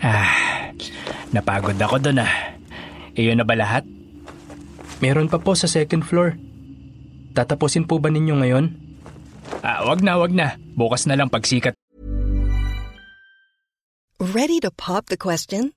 Ah, 0.03 0.69
napagod 1.31 1.79
ako 1.79 1.95
doon 2.03 2.27
ah. 2.27 2.33
Iyon 3.15 3.39
na 3.39 3.47
ba 3.47 3.55
lahat? 3.55 3.87
Meron 4.99 5.31
pa 5.31 5.39
po 5.39 5.55
sa 5.55 5.65
second 5.65 6.03
floor. 6.03 6.35
Tatapusin 7.33 7.87
po 7.87 8.03
ba 8.03 8.11
ninyo 8.11 8.35
ngayon? 8.35 8.65
Ah, 9.63 9.87
wag 9.87 10.03
na, 10.03 10.19
wag 10.19 10.35
na. 10.35 10.59
Bukas 10.75 11.07
na 11.07 11.15
lang 11.15 11.31
pagsikat. 11.31 11.73
Ready 14.19 14.59
to 14.59 14.73
pop 14.73 15.07
the 15.07 15.17
question? 15.17 15.76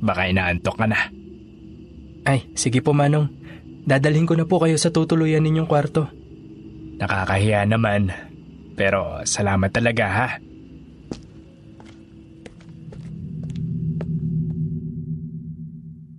baka 0.00 0.30
inaantok 0.30 0.76
ka 0.78 0.86
na. 0.88 1.10
Ay, 2.24 2.48
sige 2.56 2.80
po 2.80 2.96
Manong. 2.96 3.28
Dadalhin 3.84 4.24
ko 4.24 4.32
na 4.32 4.48
po 4.48 4.56
kayo 4.64 4.80
sa 4.80 4.88
tutuluyan 4.88 5.44
ninyong 5.44 5.68
kwarto. 5.68 6.08
Nakakahiya 6.96 7.68
naman. 7.68 8.08
Pero 8.74 9.20
salamat 9.28 9.70
talaga 9.70 10.06
ha. 10.08 10.28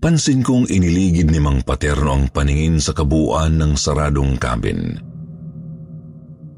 Pansin 0.06 0.46
kong 0.46 0.70
iniligid 0.70 1.34
ni 1.34 1.42
Mang 1.42 1.66
Paterno 1.66 2.14
ang 2.14 2.30
paningin 2.30 2.78
sa 2.78 2.94
kabuuan 2.94 3.58
ng 3.58 3.74
saradong 3.74 4.38
cabin. 4.38 5.02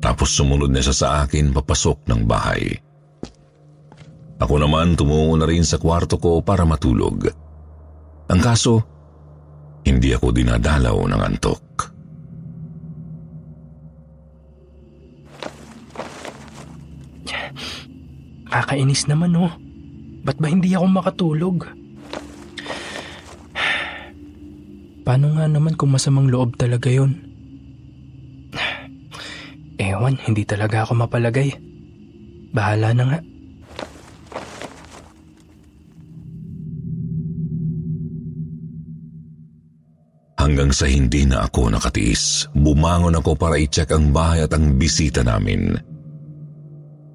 Tapos 0.03 0.35
sumunod 0.35 0.67
na 0.67 0.83
siya 0.83 0.91
sa 0.91 1.07
akin 1.23 1.55
papasok 1.55 2.11
ng 2.11 2.21
bahay. 2.27 2.75
Ako 4.37 4.61
naman 4.61 4.93
tumungo 4.93 5.33
na 5.33 5.49
rin 5.49 5.65
sa 5.65 5.81
kwarto 5.81 6.21
ko 6.21 6.45
para 6.45 6.61
matulog. 6.61 7.25
Ang 8.29 8.41
kaso, 8.43 8.85
hindi 9.81 10.13
ako 10.13 10.29
dinadalaw 10.29 10.97
ng 11.09 11.21
antok. 11.21 11.63
Kakainis 18.47 19.05
naman 19.09 19.37
oh. 19.37 19.53
Ba't 20.27 20.37
ba 20.41 20.51
hindi 20.51 20.75
ako 20.75 20.85
makatulog? 20.91 21.57
Paano 25.07 25.39
nga 25.39 25.47
naman 25.47 25.79
kung 25.79 25.95
masamang 25.95 26.27
loob 26.27 26.59
talaga 26.59 26.91
yon? 26.91 27.15
Ewan, 29.79 30.19
hindi 30.27 30.43
talaga 30.43 30.83
ako 30.83 30.99
mapalagay. 30.99 31.55
Bahala 32.51 32.91
na 32.91 33.03
nga. 33.07 33.19
Hanggang 40.57 40.73
sa 40.73 40.89
hindi 40.89 41.21
na 41.21 41.45
ako 41.45 41.69
nakatiis, 41.69 42.49
bumangon 42.57 43.13
ako 43.13 43.37
para 43.37 43.61
i-check 43.61 43.93
ang 43.93 44.09
bahay 44.09 44.41
at 44.41 44.57
ang 44.57 44.73
bisita 44.73 45.21
namin. 45.21 45.77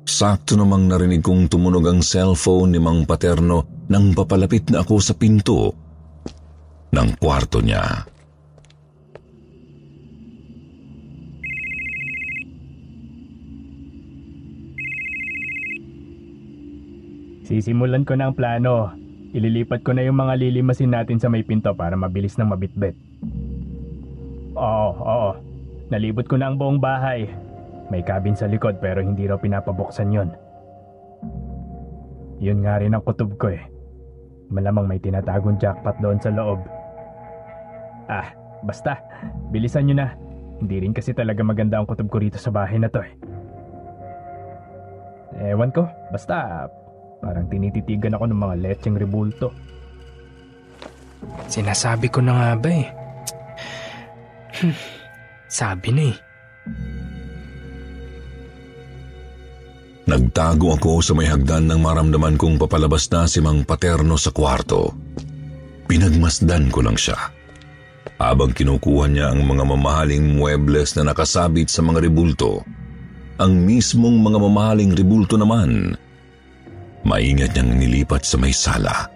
Sakto 0.06 0.54
namang 0.54 0.86
narinig 0.86 1.26
kong 1.26 1.50
tumunog 1.50 1.82
ang 1.90 2.06
cellphone 2.06 2.70
ni 2.70 2.78
Mang 2.78 3.02
Paterno 3.02 3.82
nang 3.90 4.14
papalapit 4.14 4.70
na 4.70 4.86
ako 4.86 4.94
sa 5.02 5.18
pinto 5.18 5.74
ng 6.94 7.08
kwarto 7.18 7.58
niya. 7.58 7.82
Sisimulan 17.50 18.06
ko 18.06 18.14
na 18.14 18.30
ang 18.30 18.38
plano. 18.38 19.01
Ililipat 19.32 19.80
ko 19.80 19.96
na 19.96 20.04
yung 20.04 20.20
mga 20.20 20.36
lilimasin 20.36 20.92
natin 20.92 21.16
sa 21.16 21.32
may 21.32 21.40
pinto 21.40 21.72
para 21.72 21.96
mabilis 21.96 22.36
nang 22.36 22.52
mabitbit. 22.52 22.92
Oo, 24.52 24.88
oo. 24.92 25.30
Nalibot 25.88 26.28
ko 26.28 26.36
na 26.36 26.52
ang 26.52 26.60
buong 26.60 26.76
bahay. 26.76 27.24
May 27.88 28.04
cabin 28.04 28.36
sa 28.36 28.44
likod 28.44 28.76
pero 28.84 29.00
hindi 29.00 29.24
raw 29.24 29.40
pinapabuksan 29.40 30.12
yon. 30.12 30.28
Yun 32.44 32.60
nga 32.60 32.76
rin 32.76 32.92
ang 32.92 33.00
kutob 33.08 33.40
ko 33.40 33.48
eh. 33.48 33.64
Malamang 34.52 34.84
may 34.84 35.00
tinatagong 35.00 35.56
jackpot 35.56 35.96
doon 36.04 36.20
sa 36.20 36.28
loob. 36.28 36.60
Ah, 38.12 38.36
basta. 38.60 39.00
Bilisan 39.48 39.88
nyo 39.88 39.96
na. 39.96 40.08
Hindi 40.60 40.84
rin 40.84 40.92
kasi 40.92 41.16
talaga 41.16 41.40
maganda 41.40 41.80
ang 41.80 41.88
kutob 41.88 42.12
ko 42.12 42.20
rito 42.20 42.36
sa 42.36 42.52
bahay 42.52 42.76
na 42.76 42.92
to 42.92 43.00
eh. 43.00 43.12
Ewan 45.40 45.72
ko, 45.72 45.88
basta 46.12 46.68
parang 47.22 47.46
tinititigan 47.46 48.18
ako 48.18 48.26
ng 48.26 48.40
mga 48.42 48.54
lecheng 48.58 48.98
rebulto. 48.98 49.54
Sinasabi 51.46 52.10
ko 52.10 52.18
na 52.18 52.34
nga 52.34 52.50
ba 52.58 52.70
eh. 52.74 52.86
Hmm, 54.58 54.76
Sabi 55.46 55.88
na 55.94 56.02
eh. 56.10 56.16
Nagtago 60.02 60.74
ako 60.74 60.98
sa 60.98 61.14
may 61.14 61.30
hagdan 61.30 61.70
nang 61.70 61.78
maramdaman 61.78 62.34
kong 62.34 62.58
papalabas 62.58 63.06
na 63.14 63.30
si 63.30 63.38
Mang 63.38 63.62
Paterno 63.62 64.18
sa 64.18 64.34
kwarto. 64.34 64.90
Pinagmasdan 65.86 66.74
ko 66.74 66.82
lang 66.82 66.98
siya. 66.98 67.30
Habang 68.18 68.50
kinukuha 68.50 69.06
niya 69.06 69.30
ang 69.30 69.46
mga 69.46 69.62
mamahaling 69.62 70.34
muebles 70.34 70.98
na 70.98 71.14
nakasabit 71.14 71.70
sa 71.70 71.86
mga 71.86 72.02
ribulto, 72.02 72.66
ang 73.38 73.62
mismong 73.62 74.18
mga 74.18 74.38
mamahaling 74.42 74.90
ribulto 74.90 75.38
naman, 75.38 75.94
maingat 77.02 77.54
niyang 77.54 77.78
nilipat 77.78 78.22
sa 78.22 78.36
may 78.38 78.54
sala, 78.54 79.10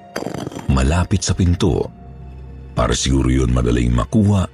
malapit 0.71 1.23
sa 1.23 1.35
pinto, 1.35 1.87
para 2.77 2.93
siguro 2.93 3.31
yun 3.31 3.55
madaling 3.55 3.95
makuha 3.95 4.47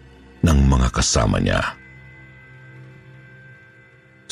ng 0.43 0.59
mga 0.69 0.89
kasama 0.93 1.41
niya. 1.41 1.61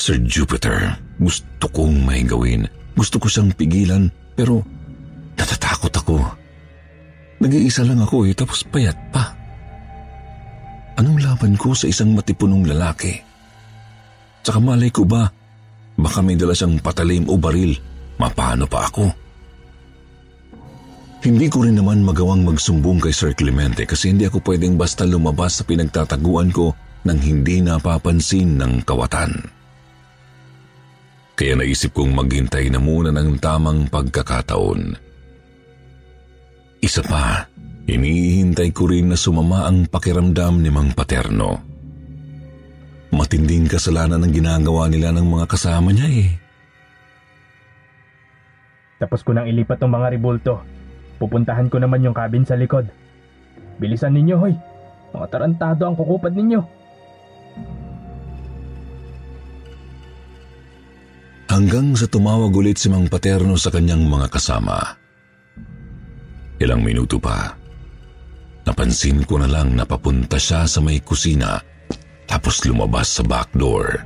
Sir 0.01 0.17
Jupiter, 0.25 0.97
gusto 1.21 1.69
kong 1.69 2.01
may 2.01 2.25
gawin. 2.25 2.65
Gusto 2.97 3.21
ko 3.21 3.29
siyang 3.29 3.53
pigilan, 3.53 4.09
pero 4.33 4.65
natatakot 5.37 5.93
ako. 5.93 6.17
Nag-iisa 7.41 7.85
lang 7.85 8.01
ako 8.01 8.25
eh, 8.25 8.33
tapos 8.33 8.65
payat 8.65 8.97
pa. 9.13 9.37
Anong 10.97 11.21
laban 11.21 11.53
ko 11.53 11.77
sa 11.77 11.85
isang 11.85 12.17
matipunong 12.17 12.65
lalaki? 12.65 13.13
Tsaka 14.41 14.57
malay 14.57 14.89
ko 14.89 15.05
ba, 15.05 15.29
baka 15.97 16.19
may 16.25 16.33
dala 16.33 16.57
siyang 16.57 16.81
patalim 16.81 17.29
o 17.29 17.37
baril, 17.37 17.77
mapano 18.21 18.69
pa 18.69 18.85
ako? 18.85 19.05
Hindi 21.21 21.49
ko 21.53 21.65
rin 21.65 21.77
naman 21.77 22.01
magawang 22.01 22.41
magsumbong 22.45 22.97
kay 22.97 23.13
Sir 23.13 23.37
Clemente 23.37 23.85
kasi 23.85 24.09
hindi 24.09 24.25
ako 24.25 24.41
pwedeng 24.41 24.73
basta 24.73 25.05
lumabas 25.05 25.61
sa 25.61 25.63
pinagtataguan 25.65 26.49
ko 26.49 26.73
nang 27.05 27.21
hindi 27.21 27.61
napapansin 27.61 28.57
ng 28.57 28.81
kawatan. 28.81 29.29
Kaya 31.37 31.53
naisip 31.57 31.93
kong 31.93 32.13
maghintay 32.17 32.73
na 32.73 32.81
muna 32.81 33.13
ng 33.13 33.37
tamang 33.37 33.85
pagkakataon. 33.89 34.97
Isa 36.81 37.05
pa, 37.05 37.45
hinihintay 37.85 38.73
ko 38.73 38.89
rin 38.89 39.13
na 39.13 39.17
sumama 39.17 39.69
ang 39.69 39.85
pakiramdam 39.85 40.57
ni 40.57 40.73
Mang 40.73 40.93
Paterno. 40.97 41.61
Matinding 43.13 43.69
kasalanan 43.69 44.25
ang 44.25 44.33
ginagawa 44.33 44.89
nila 44.89 45.13
ng 45.13 45.27
mga 45.37 45.45
kasama 45.45 45.93
niya 45.93 46.09
eh. 46.09 46.40
Tapos 49.01 49.25
ko 49.25 49.33
nang 49.33 49.49
ilipat 49.49 49.81
ng 49.81 49.89
mga 49.89 50.07
ribulto. 50.13 50.61
Pupuntahan 51.17 51.73
ko 51.73 51.81
naman 51.81 52.05
yung 52.05 52.13
cabin 52.13 52.45
sa 52.45 52.53
likod. 52.53 52.85
Bilisan 53.81 54.13
ninyo, 54.13 54.35
hoy. 54.37 54.53
Mga 55.17 55.27
tarantado 55.33 55.89
ang 55.89 55.97
kukupad 55.97 56.37
ninyo. 56.37 56.61
Hanggang 61.49 61.97
sa 61.97 62.07
tumawag 62.07 62.53
ulit 62.53 62.79
si 62.79 62.87
Mang 62.87 63.09
Paterno 63.09 63.57
sa 63.57 63.73
kanyang 63.73 64.05
mga 64.05 64.31
kasama. 64.31 64.77
Ilang 66.61 66.85
minuto 66.85 67.17
pa, 67.17 67.57
napansin 68.63 69.25
ko 69.25 69.41
na 69.41 69.49
lang 69.49 69.75
na 69.75 69.83
papunta 69.83 70.37
siya 70.37 70.63
sa 70.69 70.79
may 70.79 71.01
kusina 71.01 71.59
tapos 72.31 72.63
lumabas 72.63 73.19
sa 73.19 73.27
back 73.27 73.51
door. 73.51 73.99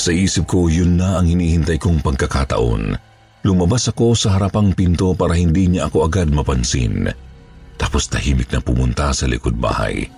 Sa 0.00 0.16
isip 0.16 0.48
ko, 0.48 0.72
yun 0.72 0.96
na 0.96 1.20
ang 1.20 1.28
hinihintay 1.28 1.76
kong 1.76 2.00
pagkakataon. 2.00 2.96
Lumabas 3.44 3.84
ako 3.92 4.16
sa 4.16 4.32
harapang 4.32 4.72
pinto 4.72 5.12
para 5.12 5.36
hindi 5.36 5.68
niya 5.68 5.92
ako 5.92 6.08
agad 6.08 6.32
mapansin. 6.32 7.04
Tapos 7.76 8.08
tahimik 8.08 8.48
na 8.48 8.64
pumunta 8.64 9.12
sa 9.12 9.28
likod 9.28 9.60
bahay. 9.60 10.08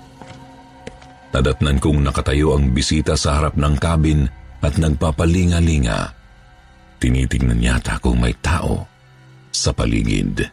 Nadatnan 1.35 1.83
kong 1.83 1.99
nakatayo 1.99 2.55
ang 2.55 2.71
bisita 2.71 3.19
sa 3.19 3.43
harap 3.43 3.59
ng 3.59 3.75
cabin 3.83 4.31
at 4.63 4.79
nagpapalinga-linga. 4.79 6.15
Tinitingnan 7.03 7.59
yata 7.59 7.99
kung 7.99 8.23
may 8.23 8.39
tao 8.39 8.87
sa 9.51 9.75
paligid. 9.75 10.47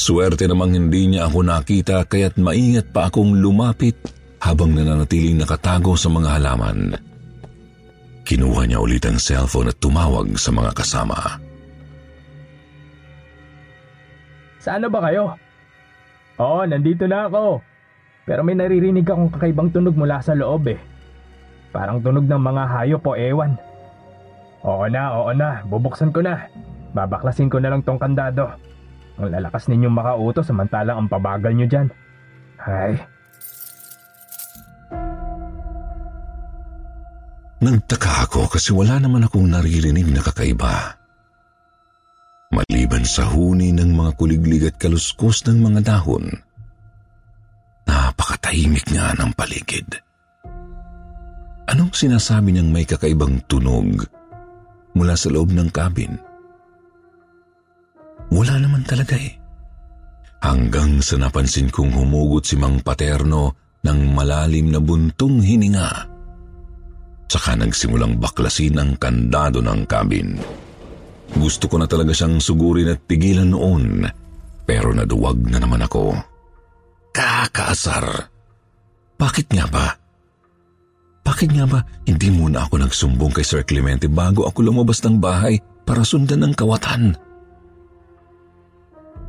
Swerte 0.00 0.48
namang 0.48 0.80
hindi 0.80 1.12
niya 1.12 1.28
ako 1.28 1.44
nakita 1.44 2.08
kaya't 2.08 2.40
maingat 2.40 2.88
pa 2.88 3.12
akong 3.12 3.36
lumapit 3.36 4.00
habang 4.40 4.72
nananatiling 4.72 5.44
nakatago 5.44 5.92
sa 5.92 6.08
mga 6.08 6.40
halaman. 6.40 7.12
Kinuha 8.24 8.64
niya 8.64 8.80
ulit 8.80 9.04
ang 9.04 9.20
cellphone 9.20 9.68
at 9.68 9.76
tumawag 9.76 10.32
sa 10.40 10.48
mga 10.48 10.72
kasama. 10.72 11.16
Saan 14.64 14.88
ba 14.88 15.00
kayo? 15.04 15.36
Oo, 16.40 16.64
nandito 16.64 17.04
na 17.04 17.28
ako. 17.28 17.60
Pero 18.24 18.40
may 18.40 18.56
naririnig 18.56 19.04
akong 19.04 19.28
kakaibang 19.28 19.68
tunog 19.68 19.92
mula 19.92 20.24
sa 20.24 20.32
loob 20.32 20.72
eh. 20.72 20.80
Parang 21.68 22.00
tunog 22.00 22.24
ng 22.24 22.40
mga 22.40 22.62
hayop 22.64 23.04
o 23.04 23.12
ewan. 23.12 23.60
Oo 24.64 24.88
na, 24.88 25.12
oo 25.20 25.30
na. 25.36 25.60
Bubuksan 25.68 26.08
ko 26.08 26.24
na. 26.24 26.48
Babaklasin 26.96 27.52
ko 27.52 27.60
na 27.60 27.76
lang 27.76 27.84
tong 27.84 28.00
kandado. 28.00 28.56
Ang 29.20 29.36
lalakas 29.36 29.68
ninyong 29.68 29.92
makauto 29.92 30.40
samantalang 30.40 31.04
ang 31.04 31.08
pabagal 31.12 31.52
nyo 31.52 31.68
dyan. 31.68 31.92
Ay, 32.64 32.96
Nagtaka 37.64 38.28
ako 38.28 38.52
kasi 38.52 38.76
wala 38.76 39.00
naman 39.00 39.24
akong 39.24 39.48
naririnig 39.48 40.04
na 40.12 40.20
kakaiba. 40.20 41.00
Maliban 42.52 43.08
sa 43.08 43.24
huni 43.24 43.72
ng 43.72 43.88
mga 43.88 44.12
kuliglig 44.20 44.68
at 44.68 44.76
kaluskos 44.76 45.48
ng 45.48 45.64
mga 45.64 45.80
dahon, 45.80 46.28
napakatahimik 47.88 48.84
nga 48.92 49.16
ng 49.16 49.32
paligid. 49.32 49.88
Anong 51.64 51.96
sinasabi 51.96 52.52
niyang 52.52 52.68
may 52.68 52.84
kakaibang 52.84 53.40
tunog 53.48 54.04
mula 54.92 55.16
sa 55.16 55.32
loob 55.32 55.56
ng 55.56 55.72
cabin? 55.72 56.20
Wala 58.28 58.60
naman 58.60 58.84
talaga 58.84 59.16
eh. 59.16 59.40
Hanggang 60.44 61.00
sa 61.00 61.16
napansin 61.16 61.72
kong 61.72 61.96
humugot 61.96 62.44
si 62.44 62.60
Mang 62.60 62.84
Paterno 62.84 63.56
ng 63.80 64.00
malalim 64.12 64.68
na 64.68 64.84
buntong 64.84 65.40
hininga 65.40 66.13
Saka 67.34 67.58
nagsimulang 67.58 68.22
baklasin 68.22 68.78
ang 68.78 68.94
kandado 68.94 69.58
ng 69.58 69.90
cabin. 69.90 70.38
Gusto 71.34 71.66
ko 71.66 71.82
na 71.82 71.90
talaga 71.90 72.14
siyang 72.14 72.38
sugurin 72.38 72.94
at 72.94 73.02
pigilan 73.10 73.50
noon, 73.50 74.06
pero 74.62 74.94
naduwag 74.94 75.42
na 75.50 75.58
naman 75.58 75.82
ako. 75.82 76.14
Kakaasar! 77.10 78.30
Bakit 79.18 79.50
nga 79.50 79.66
ba? 79.66 79.86
Bakit 81.26 81.50
nga 81.58 81.66
ba 81.66 81.80
hindi 82.06 82.30
muna 82.30 82.70
ako 82.70 82.86
nagsumbong 82.86 83.34
kay 83.34 83.42
Sir 83.42 83.66
Clemente 83.66 84.06
bago 84.06 84.46
ako 84.46 84.70
lumabas 84.70 85.02
ng 85.02 85.18
bahay 85.18 85.58
para 85.82 86.06
sundan 86.06 86.38
ng 86.46 86.54
kawatan? 86.54 87.18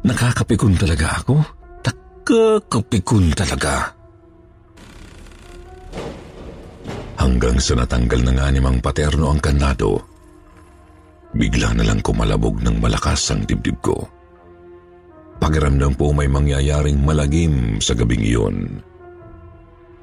Nakakapikon 0.06 0.78
talaga 0.78 1.26
ako? 1.26 1.42
Nakakapikon 1.82 3.34
talaga. 3.34 3.95
Hanggang 7.16 7.58
sa 7.64 7.80
natanggal 7.80 8.22
na 8.28 8.34
nga 8.36 8.48
ni 8.52 8.60
Mang 8.60 8.84
Paterno 8.84 9.32
ang 9.32 9.40
kandado, 9.40 10.04
bigla 11.32 11.72
na 11.72 11.84
lang 11.88 12.04
kumalabog 12.04 12.60
ng 12.60 12.80
malakas 12.84 13.32
ang 13.32 13.48
dibdib 13.48 13.80
ko. 13.80 13.96
Pakiramdam 15.40 15.96
po 15.96 16.12
may 16.16 16.28
mangyayaring 16.28 17.00
malagim 17.04 17.80
sa 17.80 17.96
gabing 17.96 18.24
iyon. 18.24 18.58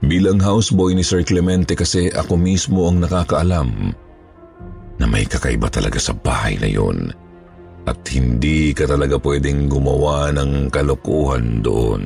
Bilang 0.02 0.42
houseboy 0.42 0.92
ni 0.98 1.04
Sir 1.04 1.22
Clemente 1.22 1.78
kasi 1.78 2.10
ako 2.10 2.34
mismo 2.34 2.90
ang 2.90 3.00
nakakaalam 3.00 3.70
na 4.98 5.06
may 5.06 5.24
kakaiba 5.24 5.70
talaga 5.70 5.96
sa 6.02 6.12
bahay 6.12 6.58
na 6.58 6.68
yun 6.68 7.12
at 7.86 7.98
hindi 8.10 8.74
ka 8.74 8.86
talaga 8.86 9.18
pwedeng 9.22 9.70
gumawa 9.70 10.34
ng 10.34 10.70
kalokohan 10.74 11.62
doon. 11.62 12.02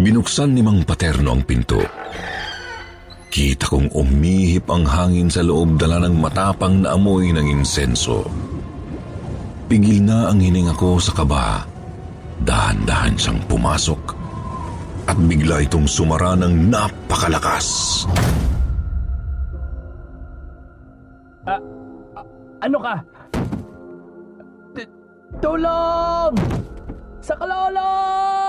Binuksan 0.00 0.56
ni 0.56 0.64
Mang 0.64 0.88
Paterno 0.88 1.36
ang 1.36 1.44
pinto 1.44 1.80
Kita 3.32 3.64
kong 3.64 3.96
umihip 3.96 4.68
ang 4.68 4.84
hangin 4.84 5.32
sa 5.32 5.40
loob 5.40 5.80
dala 5.80 6.04
ng 6.04 6.20
matapang 6.20 6.84
na 6.84 6.92
amoy 6.92 7.32
ng 7.32 7.48
insenso. 7.48 8.28
Pigil 9.72 10.04
na 10.04 10.28
ang 10.28 10.36
hininga 10.36 10.76
ko 10.76 11.00
sa 11.00 11.16
kaba. 11.16 11.64
Dahan-dahan 12.44 13.16
siyang 13.16 13.40
pumasok 13.48 14.02
at 15.08 15.16
bigla 15.16 15.64
itong 15.64 15.88
sumara 15.88 16.36
ng 16.36 16.68
napakalakas. 16.68 18.04
Ah, 21.48 21.56
ano 22.60 22.78
ka? 22.84 22.94
T- 24.76 24.92
tulong! 25.40 26.36
Sa 27.24 27.32
kalolo! 27.40 28.41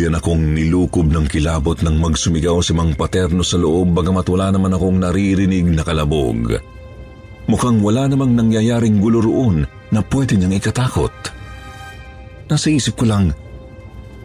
Tuluyan 0.00 0.16
akong 0.16 0.56
nilukob 0.56 1.12
ng 1.12 1.28
kilabot 1.28 1.76
nang 1.84 2.00
magsumigaw 2.00 2.64
si 2.64 2.72
Mang 2.72 2.96
Paterno 2.96 3.44
sa 3.44 3.60
loob 3.60 3.92
bagamat 3.92 4.24
wala 4.32 4.48
naman 4.48 4.72
akong 4.72 4.96
naririnig 4.96 5.68
na 5.76 5.84
kalabog. 5.84 6.56
Mukhang 7.44 7.84
wala 7.84 8.08
namang 8.08 8.32
nangyayaring 8.32 8.96
gulo 8.96 9.20
roon 9.20 9.60
na 9.92 10.00
pwede 10.00 10.40
niyang 10.40 10.56
ikatakot. 10.56 11.12
Nasa 12.48 12.72
isip 12.72 12.96
ko 12.96 13.12
lang, 13.12 13.28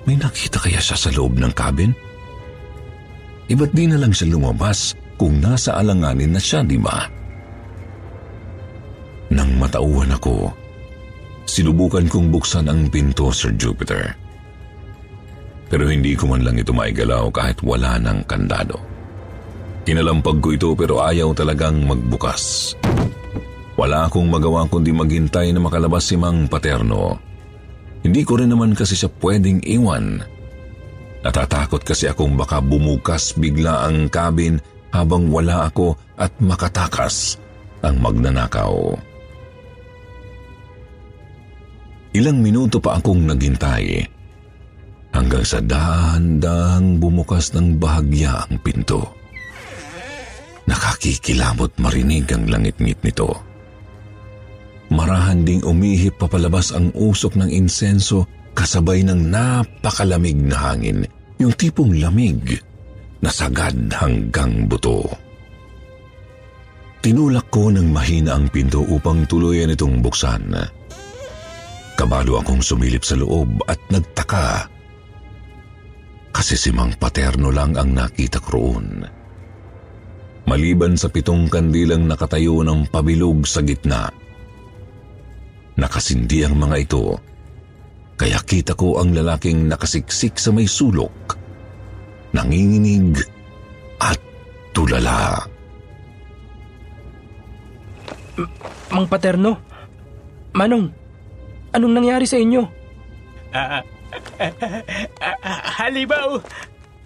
may 0.07 0.15
nakita 0.15 0.63
kaya 0.63 0.79
siya 0.79 0.95
sa 0.95 1.11
loob 1.11 1.35
ng 1.43 1.51
cabin? 1.51 1.91
Iba't 3.51 3.75
di 3.75 3.91
na 3.91 3.99
lang 3.99 4.15
siya 4.15 4.31
lumabas 4.31 4.95
kung 5.19 5.43
nasa 5.43 5.75
alanganin 5.75 6.31
na 6.31 6.39
siya, 6.39 6.63
di 6.63 6.79
ba? 6.79 7.03
Nang 9.27 9.59
matauhan 9.59 10.15
ako, 10.15 10.55
sinubukan 11.43 12.07
kong 12.07 12.31
buksan 12.31 12.71
ang 12.71 12.87
pinto, 12.87 13.27
Sir 13.35 13.51
Jupiter. 13.59 14.23
Pero 15.65 15.89
hindi 15.89 16.13
ko 16.13 16.29
man 16.29 16.45
lang 16.45 16.61
ito 16.61 16.71
maigalaw 16.71 17.33
kahit 17.33 17.61
wala 17.65 17.97
ng 17.97 18.25
kandado. 18.29 18.77
Kinalampag 19.85 20.37
ko 20.41 20.49
ito 20.53 20.69
pero 20.77 21.01
ayaw 21.01 21.33
talagang 21.33 21.85
magbukas. 21.85 22.73
Wala 23.77 24.07
akong 24.07 24.25
magawa 24.29 24.65
kundi 24.65 24.89
maghintay 24.89 25.51
na 25.53 25.61
makalabas 25.61 26.09
si 26.09 26.15
Mang 26.17 26.47
Paterno. 26.49 27.19
Hindi 28.05 28.21
ko 28.21 28.37
rin 28.37 28.53
naman 28.53 28.77
kasi 28.77 28.93
siya 28.93 29.09
pwedeng 29.21 29.61
iwan. 29.65 30.21
Natatakot 31.25 31.81
kasi 31.81 32.05
akong 32.05 32.37
baka 32.37 32.61
bumukas 32.61 33.33
bigla 33.33 33.89
ang 33.89 34.09
cabin 34.13 34.61
habang 34.93 35.33
wala 35.33 35.65
ako 35.67 35.97
at 36.15 36.29
makatakas 36.37 37.41
ang 37.81 37.97
magnanakaw. 37.99 38.93
Ilang 42.15 42.39
minuto 42.39 42.79
pa 42.79 43.01
akong 43.01 43.27
naghintay 43.27 44.14
hanggang 45.15 45.47
sa 45.47 45.63
dahan-dahang 45.63 46.99
bumukas 46.99 47.55
ng 47.55 47.79
bahagya 47.79 48.43
ang 48.43 48.59
pinto. 48.59 49.15
Nakakikilabot 50.67 51.71
marinig 51.79 52.27
ang 52.35 52.51
langit-ngit 52.51 52.99
nito. 52.99 53.31
marahan 54.85 55.41
ding 55.41 55.65
umihip 55.65 56.21
papalabas 56.21 56.69
ang 56.75 56.93
usok 56.93 57.41
ng 57.41 57.49
insenso 57.49 58.27
kasabay 58.53 59.01
ng 59.01 59.27
napakalamig 59.33 60.37
na 60.37 60.71
hangin, 60.71 61.03
yung 61.41 61.51
tipong 61.57 61.97
lamig 61.97 62.61
na 63.19 63.33
sagad 63.33 63.75
hanggang 63.91 64.69
buto. 64.69 65.03
Tinulak 67.01 67.49
ko 67.53 67.69
ng 67.69 67.89
mahina 67.93 68.37
ang 68.37 68.49
pinto 68.49 68.81
upang 68.81 69.29
tuluyan 69.29 69.73
itong 69.73 70.01
buksan. 70.01 70.53
Kabalo 71.93 72.41
akong 72.41 72.61
sumilip 72.65 73.05
sa 73.05 73.17
loob 73.17 73.61
at 73.69 73.77
nagtaka. 73.93 74.74
Kasi 76.35 76.59
si 76.59 76.75
Mang 76.75 76.91
Paterno 76.99 77.47
lang 77.47 77.79
ang 77.79 77.95
nakita 77.95 78.43
ko 78.43 78.49
roon. 78.59 79.07
Maliban 80.45 80.99
sa 80.99 81.07
pitong 81.07 81.47
kandilang 81.47 82.03
nakatayo 82.03 82.59
ng 82.59 82.91
pabilog 82.91 83.47
sa 83.47 83.63
gitna. 83.63 84.11
Nakasindi 85.79 86.43
ang 86.43 86.59
mga 86.59 86.75
ito, 86.75 87.15
kaya 88.19 88.43
kita 88.43 88.75
ko 88.75 88.99
ang 88.99 89.15
lalaking 89.15 89.71
nakasiksik 89.71 90.35
sa 90.35 90.51
may 90.51 90.67
sulok, 90.67 91.39
nanginginig 92.35 93.15
at 94.03 94.19
tulala. 94.75 95.39
Mang 98.91 99.07
Paterno, 99.07 99.55
Manong, 100.55 100.87
anong 101.71 101.93
nangyari 101.95 102.27
sa 102.27 102.39
inyo? 102.39 102.63
Ah, 103.55 103.83
halimaw! 105.79 106.39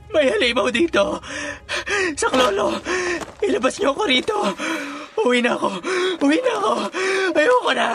May 0.10 0.26
halimaw 0.34 0.68
dito! 0.74 1.22
Saklolo! 2.18 2.82
Ilabas 3.46 3.78
niyo 3.78 3.94
ako 3.94 4.04
rito! 4.10 4.38
Uwi 5.22 5.44
na 5.44 5.54
ako! 5.54 5.70
Uwi 6.26 6.40
na 6.42 6.52
ako! 6.58 6.74
Ayoko 7.38 7.72
na! 7.76 7.88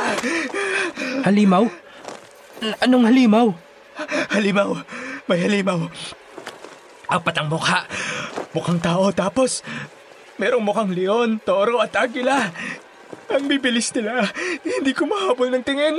Halimaw? 1.26 1.64
Anong 2.84 3.04
halimaw? 3.10 3.46
Halimaw! 4.30 4.70
May 5.26 5.38
halimaw! 5.42 5.90
Apat 7.10 7.34
ang 7.40 7.48
mukha! 7.50 7.88
Mukhang 8.54 8.78
tao 8.78 9.10
tapos 9.10 9.66
merong 10.38 10.62
mukhang 10.62 10.94
leon, 10.94 11.42
toro 11.42 11.82
at 11.82 11.94
agila. 11.98 12.54
Ang 13.30 13.44
bibilis 13.50 13.90
nila. 13.94 14.28
Hindi 14.62 14.92
ko 14.94 15.08
mahabol 15.08 15.50
ng 15.52 15.64
tingin. 15.64 15.98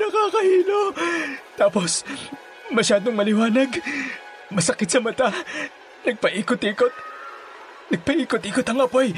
Nakakahilo. 0.00 0.92
Tapos, 1.56 2.02
masyadong 2.72 3.14
maliwanag. 3.14 3.80
Masakit 4.50 4.90
sa 4.90 5.02
mata. 5.02 5.30
Nagpaikot-ikot. 6.06 6.94
Nagpaikot-ikot 7.90 8.66
ang 8.70 8.86
apoy. 8.86 9.10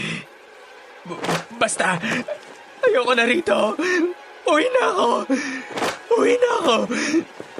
B- 1.08 1.22
basta, 1.56 1.96
ayoko 2.84 3.12
na 3.16 3.24
rito. 3.24 3.76
Uwi 4.48 4.66
na 4.72 4.82
ako. 4.92 5.10
Uwi 6.16 6.34
na 6.36 6.50
ako. 6.60 6.76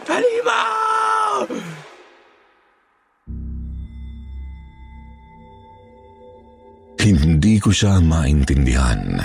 Halimaw! 0.08 1.44
Hindi 7.58 7.74
ko 7.74 7.74
siya 7.74 7.98
maintindihan. 7.98 9.18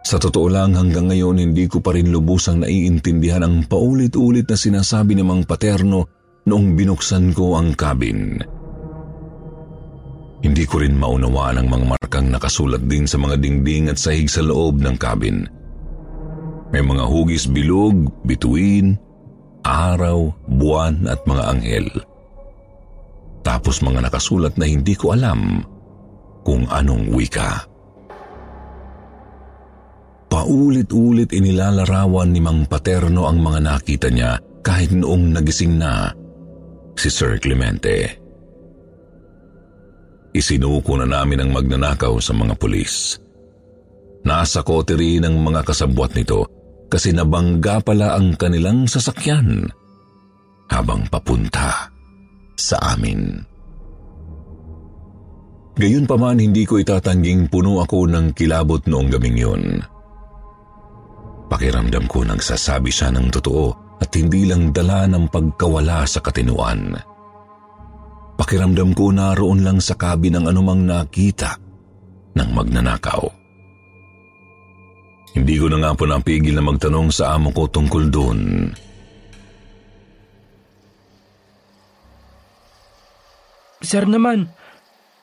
Sa 0.00 0.16
totoo 0.16 0.48
lang 0.48 0.72
hanggang 0.72 1.12
ngayon 1.12 1.44
hindi 1.44 1.68
ko 1.68 1.84
pa 1.84 1.92
rin 1.92 2.08
lubusang 2.08 2.64
naiintindihan 2.64 3.44
ang 3.44 3.68
paulit-ulit 3.68 4.48
na 4.48 4.56
sinasabi 4.56 5.12
ni 5.12 5.20
Mang 5.20 5.44
Paterno 5.44 6.08
noong 6.48 6.72
binuksan 6.72 7.36
ko 7.36 7.60
ang 7.60 7.76
cabin. 7.76 8.40
Hindi 10.40 10.64
ko 10.64 10.80
rin 10.80 10.96
maunawaan 10.96 11.60
ang 11.60 11.68
mga 11.68 12.00
markang 12.00 12.32
nakasulat 12.32 12.80
din 12.88 13.04
sa 13.04 13.20
mga 13.20 13.44
dingding 13.44 13.92
at 13.92 14.00
sahig 14.00 14.32
sa 14.32 14.40
loob 14.40 14.80
ng 14.80 14.96
cabin. 14.96 15.44
May 16.72 16.80
mga 16.80 17.12
hugis 17.12 17.44
bilog, 17.44 18.08
bituin, 18.24 18.96
araw, 19.68 20.32
buwan 20.48 21.04
at 21.12 21.20
mga 21.28 21.44
anghel. 21.44 21.92
Tapos 23.44 23.84
mga 23.84 24.00
nakasulat 24.08 24.56
na 24.56 24.64
hindi 24.64 24.96
ko 24.96 25.12
alam 25.12 25.68
kung 26.42 26.66
anong 26.68 27.10
wika. 27.10 27.66
Paulit-ulit 30.32 31.30
inilalarawan 31.30 32.32
ni 32.32 32.40
Mang 32.40 32.64
Paterno 32.64 33.28
ang 33.28 33.38
mga 33.38 33.60
nakita 33.62 34.08
niya 34.08 34.40
kahit 34.64 34.90
noong 34.94 35.36
nagising 35.36 35.76
na 35.76 36.08
si 36.96 37.12
Sir 37.12 37.36
Clemente. 37.36 38.22
Isinuko 40.32 40.96
na 40.96 41.04
namin 41.04 41.44
ang 41.44 41.50
magnanakaw 41.52 42.16
sa 42.16 42.32
mga 42.32 42.56
pulis. 42.56 43.20
Nasa 44.24 44.64
kote 44.64 44.96
rin 44.96 45.28
ang 45.28 45.36
mga 45.36 45.60
kasabwat 45.66 46.16
nito 46.16 46.48
kasi 46.88 47.12
nabangga 47.12 47.84
pala 47.84 48.16
ang 48.16 48.32
kanilang 48.40 48.88
sasakyan 48.88 49.68
habang 50.72 51.04
papunta 51.12 51.92
sa 52.56 52.96
amin. 52.96 53.51
Gayunpaman 55.72 56.36
hindi 56.36 56.68
ko 56.68 56.76
itatangging 56.76 57.48
puno 57.48 57.80
ako 57.80 58.04
ng 58.04 58.36
kilabot 58.36 58.84
noong 58.84 59.08
gabing 59.08 59.38
yun. 59.40 59.64
Pakiramdam 61.48 62.04
ko 62.08 62.24
nagsasabi 62.28 62.92
siya 62.92 63.08
ng 63.12 63.32
totoo 63.32 63.96
at 64.00 64.12
hindi 64.12 64.44
lang 64.44 64.72
dala 64.72 65.08
ng 65.08 65.32
pagkawala 65.32 66.04
sa 66.04 66.20
katinuan. 66.20 66.92
Pakiramdam 68.36 68.92
ko 68.92 69.12
naroon 69.12 69.64
lang 69.64 69.78
sa 69.80 69.96
kabi 69.96 70.28
ng 70.32 70.44
anumang 70.48 70.84
nakita 70.84 71.56
ng 72.36 72.48
magnanakaw. 72.52 73.22
Hindi 75.32 75.54
ko 75.56 75.72
na 75.72 75.80
nga 75.80 75.90
po 75.96 76.04
napigil 76.04 76.52
na 76.52 76.64
magtanong 76.64 77.08
sa 77.08 77.32
amo 77.32 77.48
ko 77.56 77.64
tungkol 77.64 78.04
doon. 78.12 78.40
Sir 83.82 84.04
naman, 84.04 84.52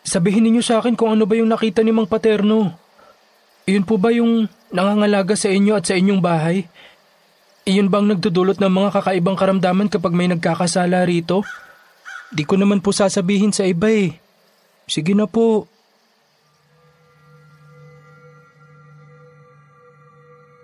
sabihin 0.10 0.50
ninyo 0.50 0.66
sa 0.66 0.82
akin 0.82 0.98
kung 0.98 1.14
ano 1.14 1.30
ba 1.30 1.38
yung 1.38 1.54
nakita 1.54 1.86
ni 1.86 1.94
Mang 1.94 2.10
Paterno. 2.10 2.74
Iyon 3.70 3.86
po 3.86 4.02
ba 4.02 4.10
yung 4.10 4.50
nangangalaga 4.74 5.38
sa 5.38 5.54
inyo 5.54 5.78
at 5.78 5.86
sa 5.86 5.94
inyong 5.94 6.18
bahay? 6.18 6.66
Iyon 7.70 7.94
bang 7.94 8.10
nagdudulot 8.10 8.58
ng 8.58 8.74
mga 8.74 8.90
kakaibang 8.98 9.38
karamdaman 9.38 9.94
kapag 9.94 10.18
may 10.18 10.26
nagkakasala 10.26 11.06
rito? 11.06 11.46
Di 12.34 12.42
ko 12.42 12.58
naman 12.58 12.82
po 12.82 12.90
sasabihin 12.90 13.54
sa 13.54 13.70
iba 13.70 13.94
eh. 13.94 14.18
Sige 14.90 15.14
na 15.14 15.30
po. 15.30 15.70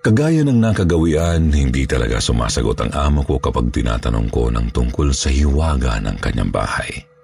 Kagaya 0.06 0.46
ng 0.46 0.62
nakagawian, 0.62 1.50
hindi 1.50 1.86
talaga 1.90 2.22
sumasagot 2.22 2.78
ang 2.78 2.94
amo 2.94 3.26
ko 3.26 3.42
kapag 3.42 3.74
tinatanong 3.74 4.30
ko 4.30 4.54
ng 4.54 4.70
tungkol 4.70 5.10
sa 5.14 5.34
hiwaga 5.34 5.98
ng 6.02 6.18
kanyang 6.22 6.54
bahay. 6.54 7.15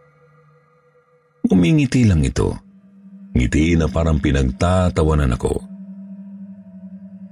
Umingiti 1.49 2.05
lang 2.05 2.21
ito. 2.21 2.53
Ngiti 3.33 3.73
na 3.79 3.87
parang 3.89 4.21
pinagtatawanan 4.21 5.33
ako. 5.33 5.55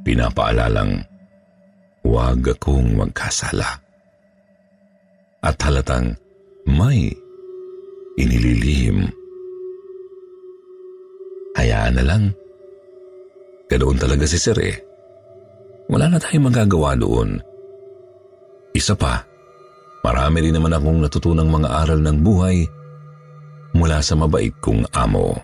Pinapaalalang, 0.02 1.04
huwag 2.02 2.42
akong 2.42 2.98
magkasala. 2.98 3.68
At 5.46 5.60
halatang 5.62 6.18
may 6.66 7.14
inililihim. 8.18 9.06
Hayaan 11.60 12.00
na 12.00 12.04
lang. 12.04 12.24
Ganoon 13.70 14.00
talaga 14.00 14.26
si 14.26 14.40
Sir 14.42 14.58
eh. 14.64 14.78
Wala 15.92 16.10
na 16.10 16.18
tayong 16.18 16.50
magagawa 16.50 16.98
doon. 16.98 17.38
Isa 18.74 18.94
pa, 18.96 19.22
marami 20.02 20.48
rin 20.48 20.56
naman 20.58 20.74
akong 20.74 21.04
natutunang 21.04 21.50
mga 21.50 21.70
aral 21.86 22.00
ng 22.02 22.18
buhay 22.24 22.66
mula 23.74 24.02
sa 24.02 24.18
mabait 24.18 24.54
kong 24.58 24.90
amo. 24.96 25.38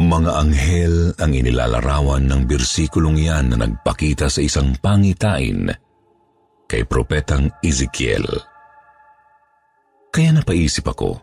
Mga 0.01 0.31
anghel 0.35 0.95
ang 1.23 1.31
inilalarawan 1.31 2.27
ng 2.27 2.41
bersikulong 2.43 3.21
yan 3.21 3.55
na 3.55 3.63
nagpakita 3.63 4.27
sa 4.27 4.43
isang 4.43 4.75
pangitain 4.83 5.71
kay 6.67 6.83
Propetang 6.83 7.47
Ezekiel. 7.63 8.27
Kaya 10.11 10.35
napaisip 10.35 10.83
ako, 10.83 11.15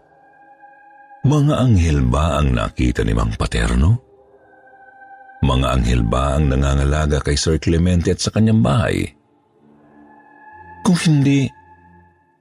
mga 1.28 1.54
anghel 1.60 2.00
ba 2.08 2.40
ang 2.40 2.56
nakita 2.56 3.04
ni 3.04 3.12
Mang 3.12 3.36
Paterno? 3.36 4.07
Mga 5.38 5.66
anghel 5.70 6.02
ba 6.02 6.34
ang 6.34 6.50
nangangalaga 6.50 7.22
kay 7.22 7.38
Sir 7.38 7.62
Clemente 7.62 8.10
at 8.10 8.18
sa 8.18 8.34
kanyang 8.34 8.58
bahay? 8.58 9.06
Kung 10.82 10.98
hindi, 11.06 11.46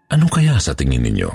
ano 0.10 0.26
kaya 0.32 0.58
sa 0.58 0.74
tingin 0.74 1.06
ninyo? 1.06 1.30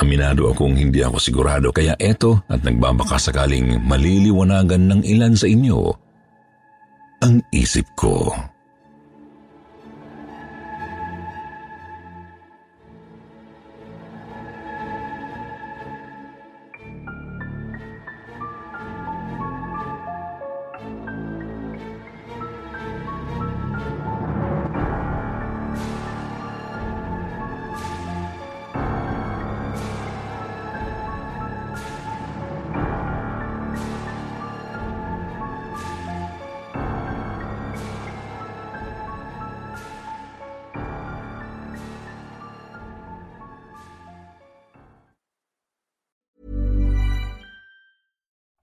Aminado 0.00 0.48
akong 0.48 0.80
hindi 0.80 1.04
ako 1.04 1.20
sigurado 1.20 1.68
kaya 1.76 1.92
eto 2.00 2.40
at 2.48 2.64
nagbabaka 2.64 3.20
sakaling 3.20 3.84
maliliwanagan 3.84 4.88
ng 4.88 5.00
ilan 5.04 5.36
sa 5.36 5.44
inyo 5.44 5.92
ang 7.20 7.44
isip 7.52 7.84
ko. 8.00 8.32